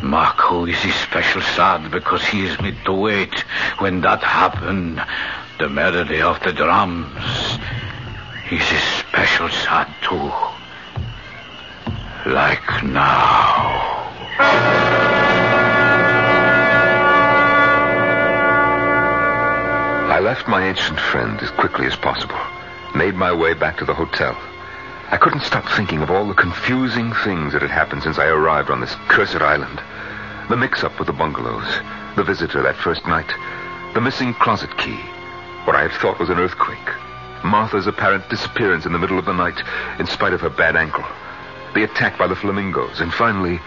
[0.00, 3.34] Mako is especial sad because he is made to wait.
[3.80, 5.02] When that happened,
[5.58, 7.58] the melody of the drums
[8.48, 8.62] is
[9.00, 10.30] special sad too.
[12.30, 13.90] Like now.
[20.14, 22.38] I left my ancient friend as quickly as possible,
[22.94, 24.38] made my way back to the hotel.
[25.10, 28.70] I couldn't stop thinking of all the confusing things that had happened since I arrived
[28.70, 29.82] on this cursed island.
[30.48, 31.66] The mix-up with the bungalows,
[32.14, 33.28] the visitor that first night,
[33.92, 35.00] the missing closet key,
[35.64, 36.78] what I had thought was an earthquake,
[37.42, 39.60] Martha's apparent disappearance in the middle of the night
[39.98, 41.04] in spite of her bad ankle,
[41.74, 43.60] the attack by the flamingos, and finally,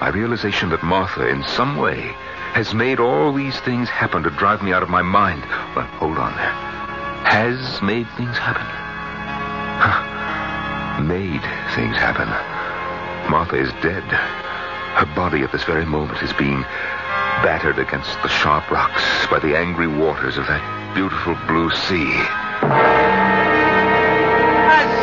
[0.00, 2.12] my realization that Martha, in some way,
[2.52, 5.42] has made all these things happen to drive me out of my mind.
[5.74, 6.36] But hold on.
[6.36, 6.52] There.
[7.24, 8.66] Has made things happen?
[9.80, 10.13] Huh.
[11.02, 11.42] Made
[11.74, 12.28] things happen.
[13.30, 14.04] Martha is dead.
[14.04, 16.62] Her body at this very moment is being
[17.42, 22.12] battered against the sharp rocks by the angry waters of that beautiful blue sea.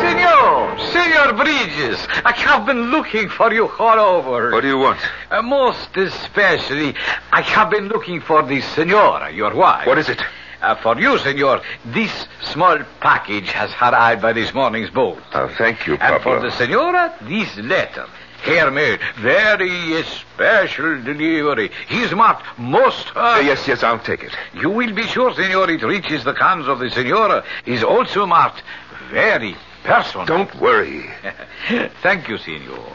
[0.00, 4.50] Senor, Senor Bridges, I have been looking for you all over.
[4.50, 4.98] What do you want?
[5.30, 6.94] Uh, most especially,
[7.30, 9.86] I have been looking for the Senora, your wife.
[9.86, 10.22] What is it?
[10.62, 15.20] Uh, for you, Senor, this small package has arrived by this morning's boat.
[15.34, 18.06] Oh, thank you, And for the Senora, this letter.
[18.44, 19.00] Here made.
[19.18, 21.70] Very special delivery.
[21.88, 24.32] He's marked most Uh, yes, yes, I'll take it.
[24.54, 27.44] You will be sure, Senor, it reaches the hands of the Senora.
[27.66, 28.62] Is also marked
[29.10, 30.26] very personal.
[30.26, 31.10] Don't worry.
[32.02, 32.86] Thank you, senor.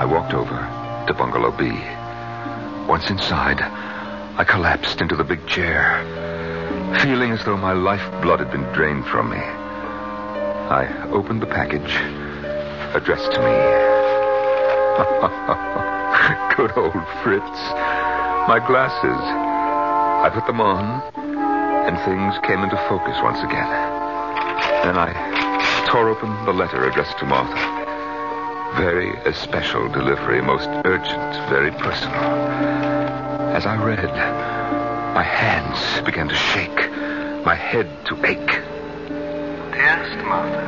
[0.00, 1.70] I walked over to Bungalow B.
[2.90, 6.02] Once inside, I collapsed into the big chair,
[7.00, 9.38] feeling as though my lifeblood had been drained from me.
[9.38, 11.94] I opened the package
[12.92, 13.46] addressed to me.
[16.56, 17.60] Good old Fritz.
[18.50, 19.22] My glasses.
[20.26, 21.00] I put them on,
[21.86, 23.70] and things came into focus once again.
[24.82, 25.14] Then I
[25.86, 27.69] tore open the letter addressed to Martha.
[28.76, 32.14] Very especial delivery, most urgent, very personal.
[33.54, 34.14] As I read,
[35.14, 36.90] my hands began to shake,
[37.44, 38.62] my head to ache.
[39.74, 40.64] Dearest Martha,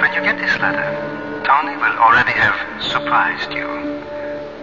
[0.00, 3.66] when you get this letter, Tony will already have surprised you.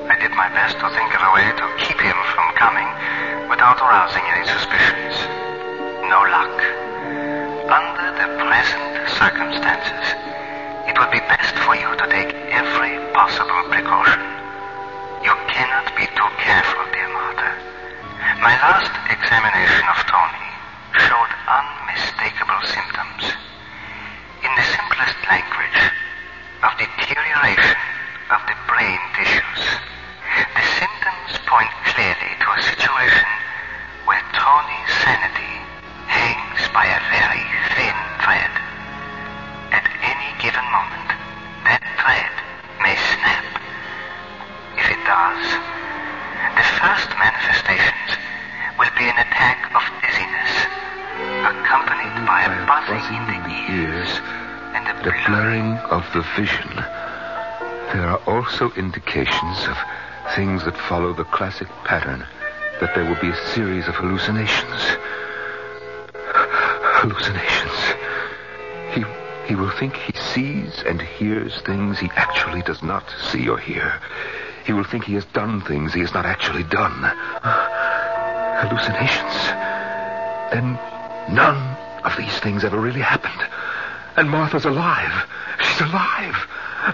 [0.07, 2.87] I did my best to think of a way to keep him from coming
[3.49, 5.15] without arousing any suspicions.
[6.07, 6.55] No luck.
[7.67, 10.32] Under the present circumstances,
[10.93, 14.21] it would be best for you to take every possible precaution.
[15.25, 17.49] You cannot be too careful, dear Martha.
[18.37, 20.49] My last examination of Tony
[21.01, 23.25] showed unmistakable symptoms.
[24.45, 25.81] In the simplest language,
[26.61, 27.81] of deterioration
[28.29, 29.63] of the brain tissues.
[30.53, 33.29] The symptoms point clearly to a situation
[34.05, 35.57] where Tony's sanity
[36.05, 37.22] hangs by a very
[55.89, 56.69] of the vision.
[57.93, 59.77] There are also indications of
[60.35, 62.25] things that follow the classic pattern
[62.79, 64.81] that there will be a series of hallucinations.
[66.99, 67.77] Hallucinations.
[68.93, 69.03] He,
[69.47, 73.99] he will think he sees and hears things he actually does not see or hear.
[74.65, 77.03] He will think he has done things he has not actually done.
[78.61, 79.33] Hallucinations.
[80.51, 80.79] Then
[81.33, 83.41] none of these things ever really happened.
[84.15, 85.27] And Martha's alive.
[85.73, 86.35] She's alive.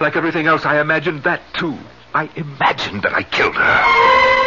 [0.00, 1.76] Like everything else, I imagined that too.
[2.14, 4.40] I imagined that I killed her.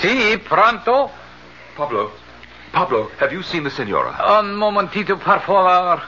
[0.00, 1.10] Si, pronto?
[1.76, 2.10] Pablo.
[2.72, 4.16] Pablo, have you seen the senora?
[4.40, 6.02] Un momentito, por favor.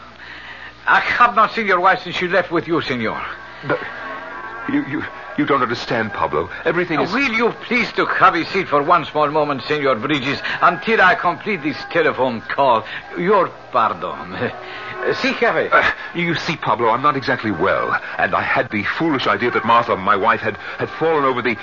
[0.87, 3.25] I have not seen your wife since she left with you, senor.
[3.65, 3.79] No,
[4.69, 5.05] you, you,
[5.41, 6.51] you don't understand, Pablo.
[6.67, 7.11] Everything is.
[7.13, 11.15] Will you please to have a seat for one small moment, Senor Bridges, until I
[11.15, 12.85] complete this telephone call?
[13.19, 14.53] Your pardon.
[15.15, 15.73] Si, jefe.
[15.73, 19.65] Uh, you see, Pablo, I'm not exactly well, and I had the foolish idea that
[19.65, 21.55] Martha, my wife, had, had fallen over the.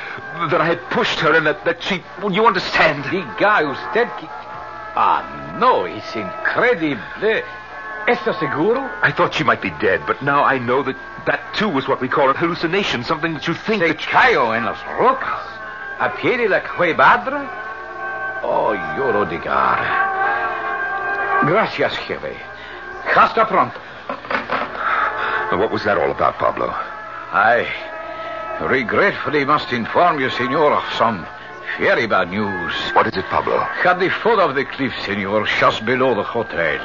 [0.50, 2.02] that I had pushed her and that, that she.
[2.20, 3.04] Well, you understand?
[3.04, 4.28] Diga usted que...
[4.96, 7.44] Ah, no, es increíble.
[8.08, 8.90] ¿Está seguro?
[9.04, 10.96] I thought she might be dead, but now I know that
[11.28, 14.02] that too was what we call a hallucination, something that you think Se that.
[14.02, 15.44] you- cayó en las rocas.
[16.00, 17.42] A pie de la cuevadra.
[18.44, 19.80] Oh, lloro de gar.
[21.46, 22.36] Gracias, jefe.
[23.16, 23.80] Hasta pronto.
[25.52, 26.70] Now, What was that all about, Pablo?
[27.32, 27.68] I
[28.62, 31.26] regretfully must inform you, senor, of some
[31.80, 32.74] very bad news.
[32.94, 33.58] What is it, Pablo?
[33.86, 36.80] At the foot of the cliff, senor, just below the hotel,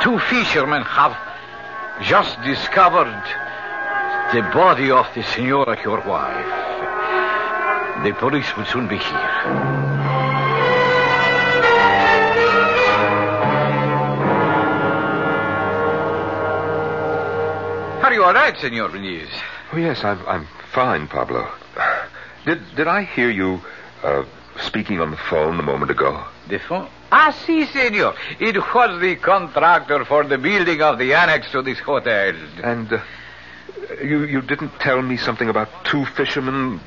[0.00, 1.16] two fishermen have
[2.02, 3.22] just discovered
[4.34, 6.44] the body of the senora, your wife.
[8.02, 9.14] The police will soon be here.
[18.02, 19.28] Are you all right, senor Benitez?
[19.72, 21.48] Oh, yes, I'm, I'm fine, Pablo.
[22.44, 23.60] Did, did I hear you
[24.02, 24.24] uh,
[24.60, 26.24] speaking on the phone a moment ago?
[26.48, 26.88] The phone?
[27.12, 28.14] Ah, si, senor.
[28.40, 32.34] It was the contractor for the building of the annex to this hotel.
[32.64, 33.00] And uh,
[34.02, 36.78] you, you didn't tell me something about two fishermen,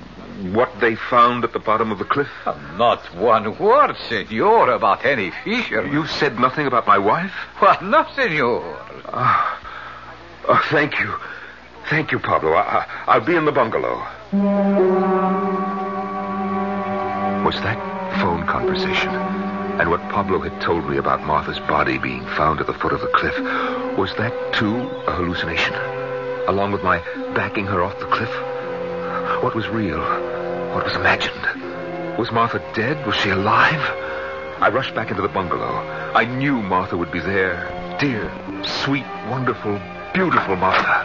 [0.53, 2.29] what they found at the bottom of the cliff?
[2.75, 5.85] Not one word, senor, about any fisher.
[5.87, 7.33] You said nothing about my wife?
[7.61, 8.77] Well, no, senor.
[9.05, 9.59] Ah,
[10.47, 11.15] oh, thank you.
[11.89, 12.53] Thank you, Pablo.
[12.53, 13.97] I, I, I'll be in the bungalow.
[17.43, 19.09] Was that phone conversation
[19.79, 22.99] and what Pablo had told me about Martha's body being found at the foot of
[22.99, 23.37] the cliff,
[23.95, 25.96] was that too a hallucination?
[26.47, 26.99] Along with my
[27.35, 28.31] backing her off the cliff?
[29.43, 29.99] What was real?
[30.73, 32.17] What was imagined?
[32.17, 33.05] Was Martha dead?
[33.05, 33.81] Was she alive?
[34.61, 35.75] I rushed back into the bungalow.
[36.15, 37.67] I knew Martha would be there.
[37.99, 38.31] Dear,
[38.63, 39.79] sweet, wonderful,
[40.13, 41.03] beautiful Martha.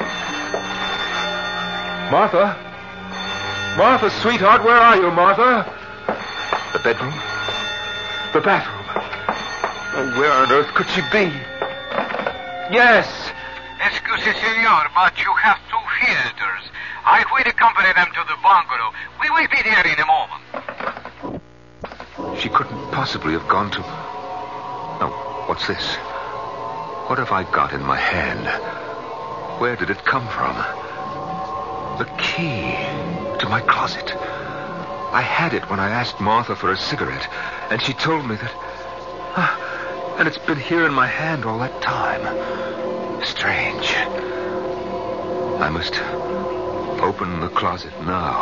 [2.11, 2.57] Martha?
[3.77, 5.65] Martha, sweetheart, where are you, Martha?
[6.73, 7.15] The bedroom?
[8.33, 8.85] The bathroom?
[9.95, 11.33] Oh, where on earth could she be?
[12.73, 13.22] Yes.
[14.25, 16.63] Me, senor, but you have two visitors.
[17.05, 18.93] I will accompany them to the bungalow.
[19.21, 20.43] We will be there in a moment.
[22.41, 23.81] She couldn't possibly have gone to.
[25.01, 25.09] No,
[25.47, 25.97] what's this?
[27.09, 28.47] What have I got in my hand?
[29.61, 30.55] Where did it come from?
[31.99, 32.77] The key
[33.41, 34.15] to my closet.
[35.13, 37.29] I had it when I asked Martha for a cigarette,
[37.71, 38.55] and she told me that.
[39.35, 42.82] Ah, and it's been here in my hand all that time.
[43.25, 43.95] Strange.
[45.61, 45.95] I must
[47.03, 48.35] open the closet now.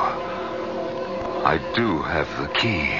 [1.44, 2.90] I do have the key.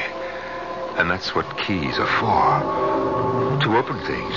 [0.99, 3.61] And that's what keys are for.
[3.65, 4.35] To open things.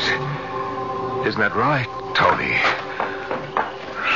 [1.28, 2.56] Isn't that right, Tony?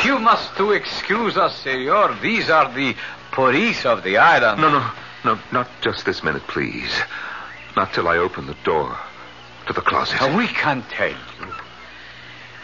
[0.05, 2.15] You must to excuse us, senor.
[2.21, 2.95] These are the
[3.32, 4.61] police of the island.
[4.61, 4.91] No, no,
[5.25, 6.93] no, not just this minute, please.
[7.75, 8.97] Not till I open the door
[9.67, 10.21] to the closet.
[10.21, 11.17] Uh, We can't tell you.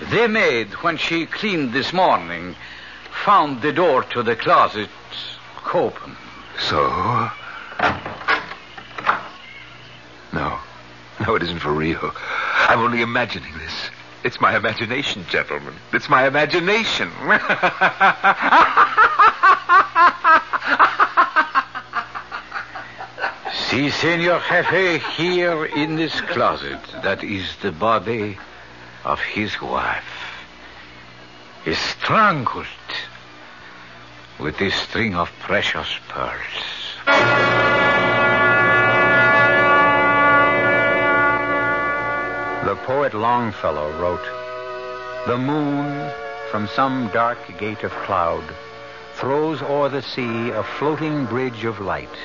[0.09, 2.55] The maid, when she cleaned this morning,
[3.23, 4.89] found the door to the closet
[5.73, 6.17] open.
[6.59, 7.29] So?
[10.33, 10.59] No.
[11.25, 12.11] No, it isn't for real.
[12.67, 13.89] I'm only imagining this.
[14.23, 15.73] It's my imagination, gentlemen.
[15.93, 17.09] It's my imagination.
[23.53, 28.37] See, Senor Jefe, here in this closet, that is the body
[29.05, 30.03] of his wife.
[31.65, 32.65] Is strangled
[34.39, 36.39] with this string of precious pearls.
[42.65, 44.25] The poet Longfellow wrote,
[45.27, 46.11] The moon,
[46.49, 48.43] from some dark gate of cloud,
[49.15, 52.17] throws o'er the sea a floating bridge of light,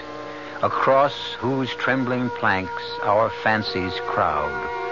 [0.62, 4.87] across whose trembling planks our fancies crowd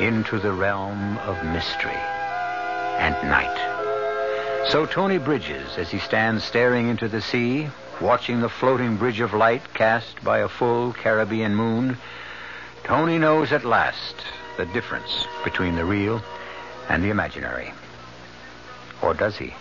[0.00, 2.00] into the realm of mystery
[2.98, 4.66] and night.
[4.70, 7.68] So Tony Bridges, as he stands staring into the sea,
[8.00, 11.98] watching the floating bridge of light cast by a full Caribbean moon,
[12.84, 14.16] Tony knows at last
[14.56, 16.22] the difference between the real
[16.88, 17.72] and the imaginary.
[19.02, 19.54] Or does he?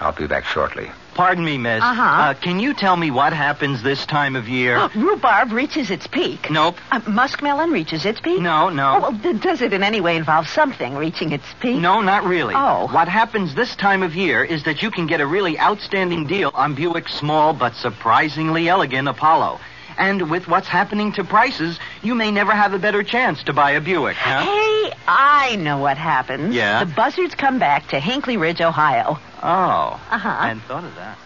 [0.00, 0.90] I'll be back shortly.
[1.14, 1.82] Pardon me, miss.
[1.82, 2.02] Uh-huh.
[2.02, 4.88] Uh, can you tell me what happens this time of year?
[4.94, 6.50] Rhubarb reaches its peak.
[6.50, 6.76] Nope.
[6.90, 8.40] Uh, muskmelon reaches its peak.
[8.40, 8.96] No, no.
[8.96, 11.80] Oh, well, d- does it in any way involve something reaching its peak?
[11.80, 12.54] No, not really.
[12.56, 12.88] Oh.
[12.92, 16.50] What happens this time of year is that you can get a really outstanding deal
[16.54, 19.60] on Buick's small but surprisingly elegant Apollo.
[19.96, 23.72] And with what's happening to prices, you may never have a better chance to buy
[23.72, 24.42] a Buick, huh?
[24.42, 26.52] Hey, I know what happens.
[26.52, 26.82] Yeah?
[26.82, 29.20] The buzzards come back to Hinckley Ridge, Ohio.
[29.46, 30.00] Oh.
[30.10, 30.28] Uh-huh.
[30.40, 31.18] I hadn't thought of that.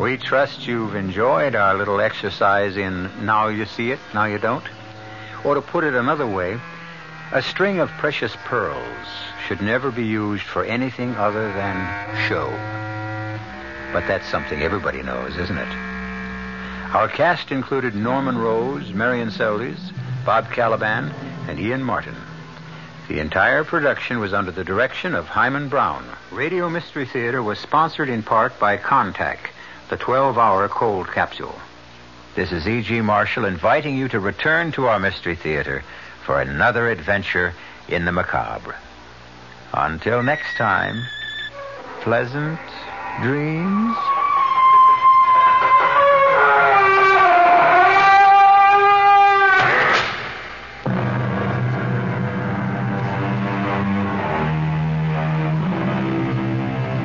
[0.00, 4.64] We trust you've enjoyed our little exercise in Now You See It, Now You Don't.
[5.44, 6.58] Or to put it another way,
[7.30, 9.06] a string of precious pearls
[9.46, 12.48] should never be used for anything other than show.
[13.92, 15.89] But that's something everybody knows, isn't it?
[16.92, 19.78] Our cast included Norman Rose, Marian Seldes,
[20.26, 21.12] Bob Kaliban,
[21.46, 22.16] and Ian Martin.
[23.06, 26.04] The entire production was under the direction of Himan Brown.
[26.32, 29.38] Radio Mystery Theater was sponsored in part by Contac,
[29.88, 31.54] the 12 hour cold capsule.
[32.34, 33.00] This is E.G.
[33.02, 35.84] Marshall inviting you to return to our Mystery Theater
[36.24, 37.54] for another adventure
[37.88, 38.74] in the macabre.
[39.72, 41.04] Until next time,
[42.00, 42.58] pleasant
[43.22, 43.96] dreams.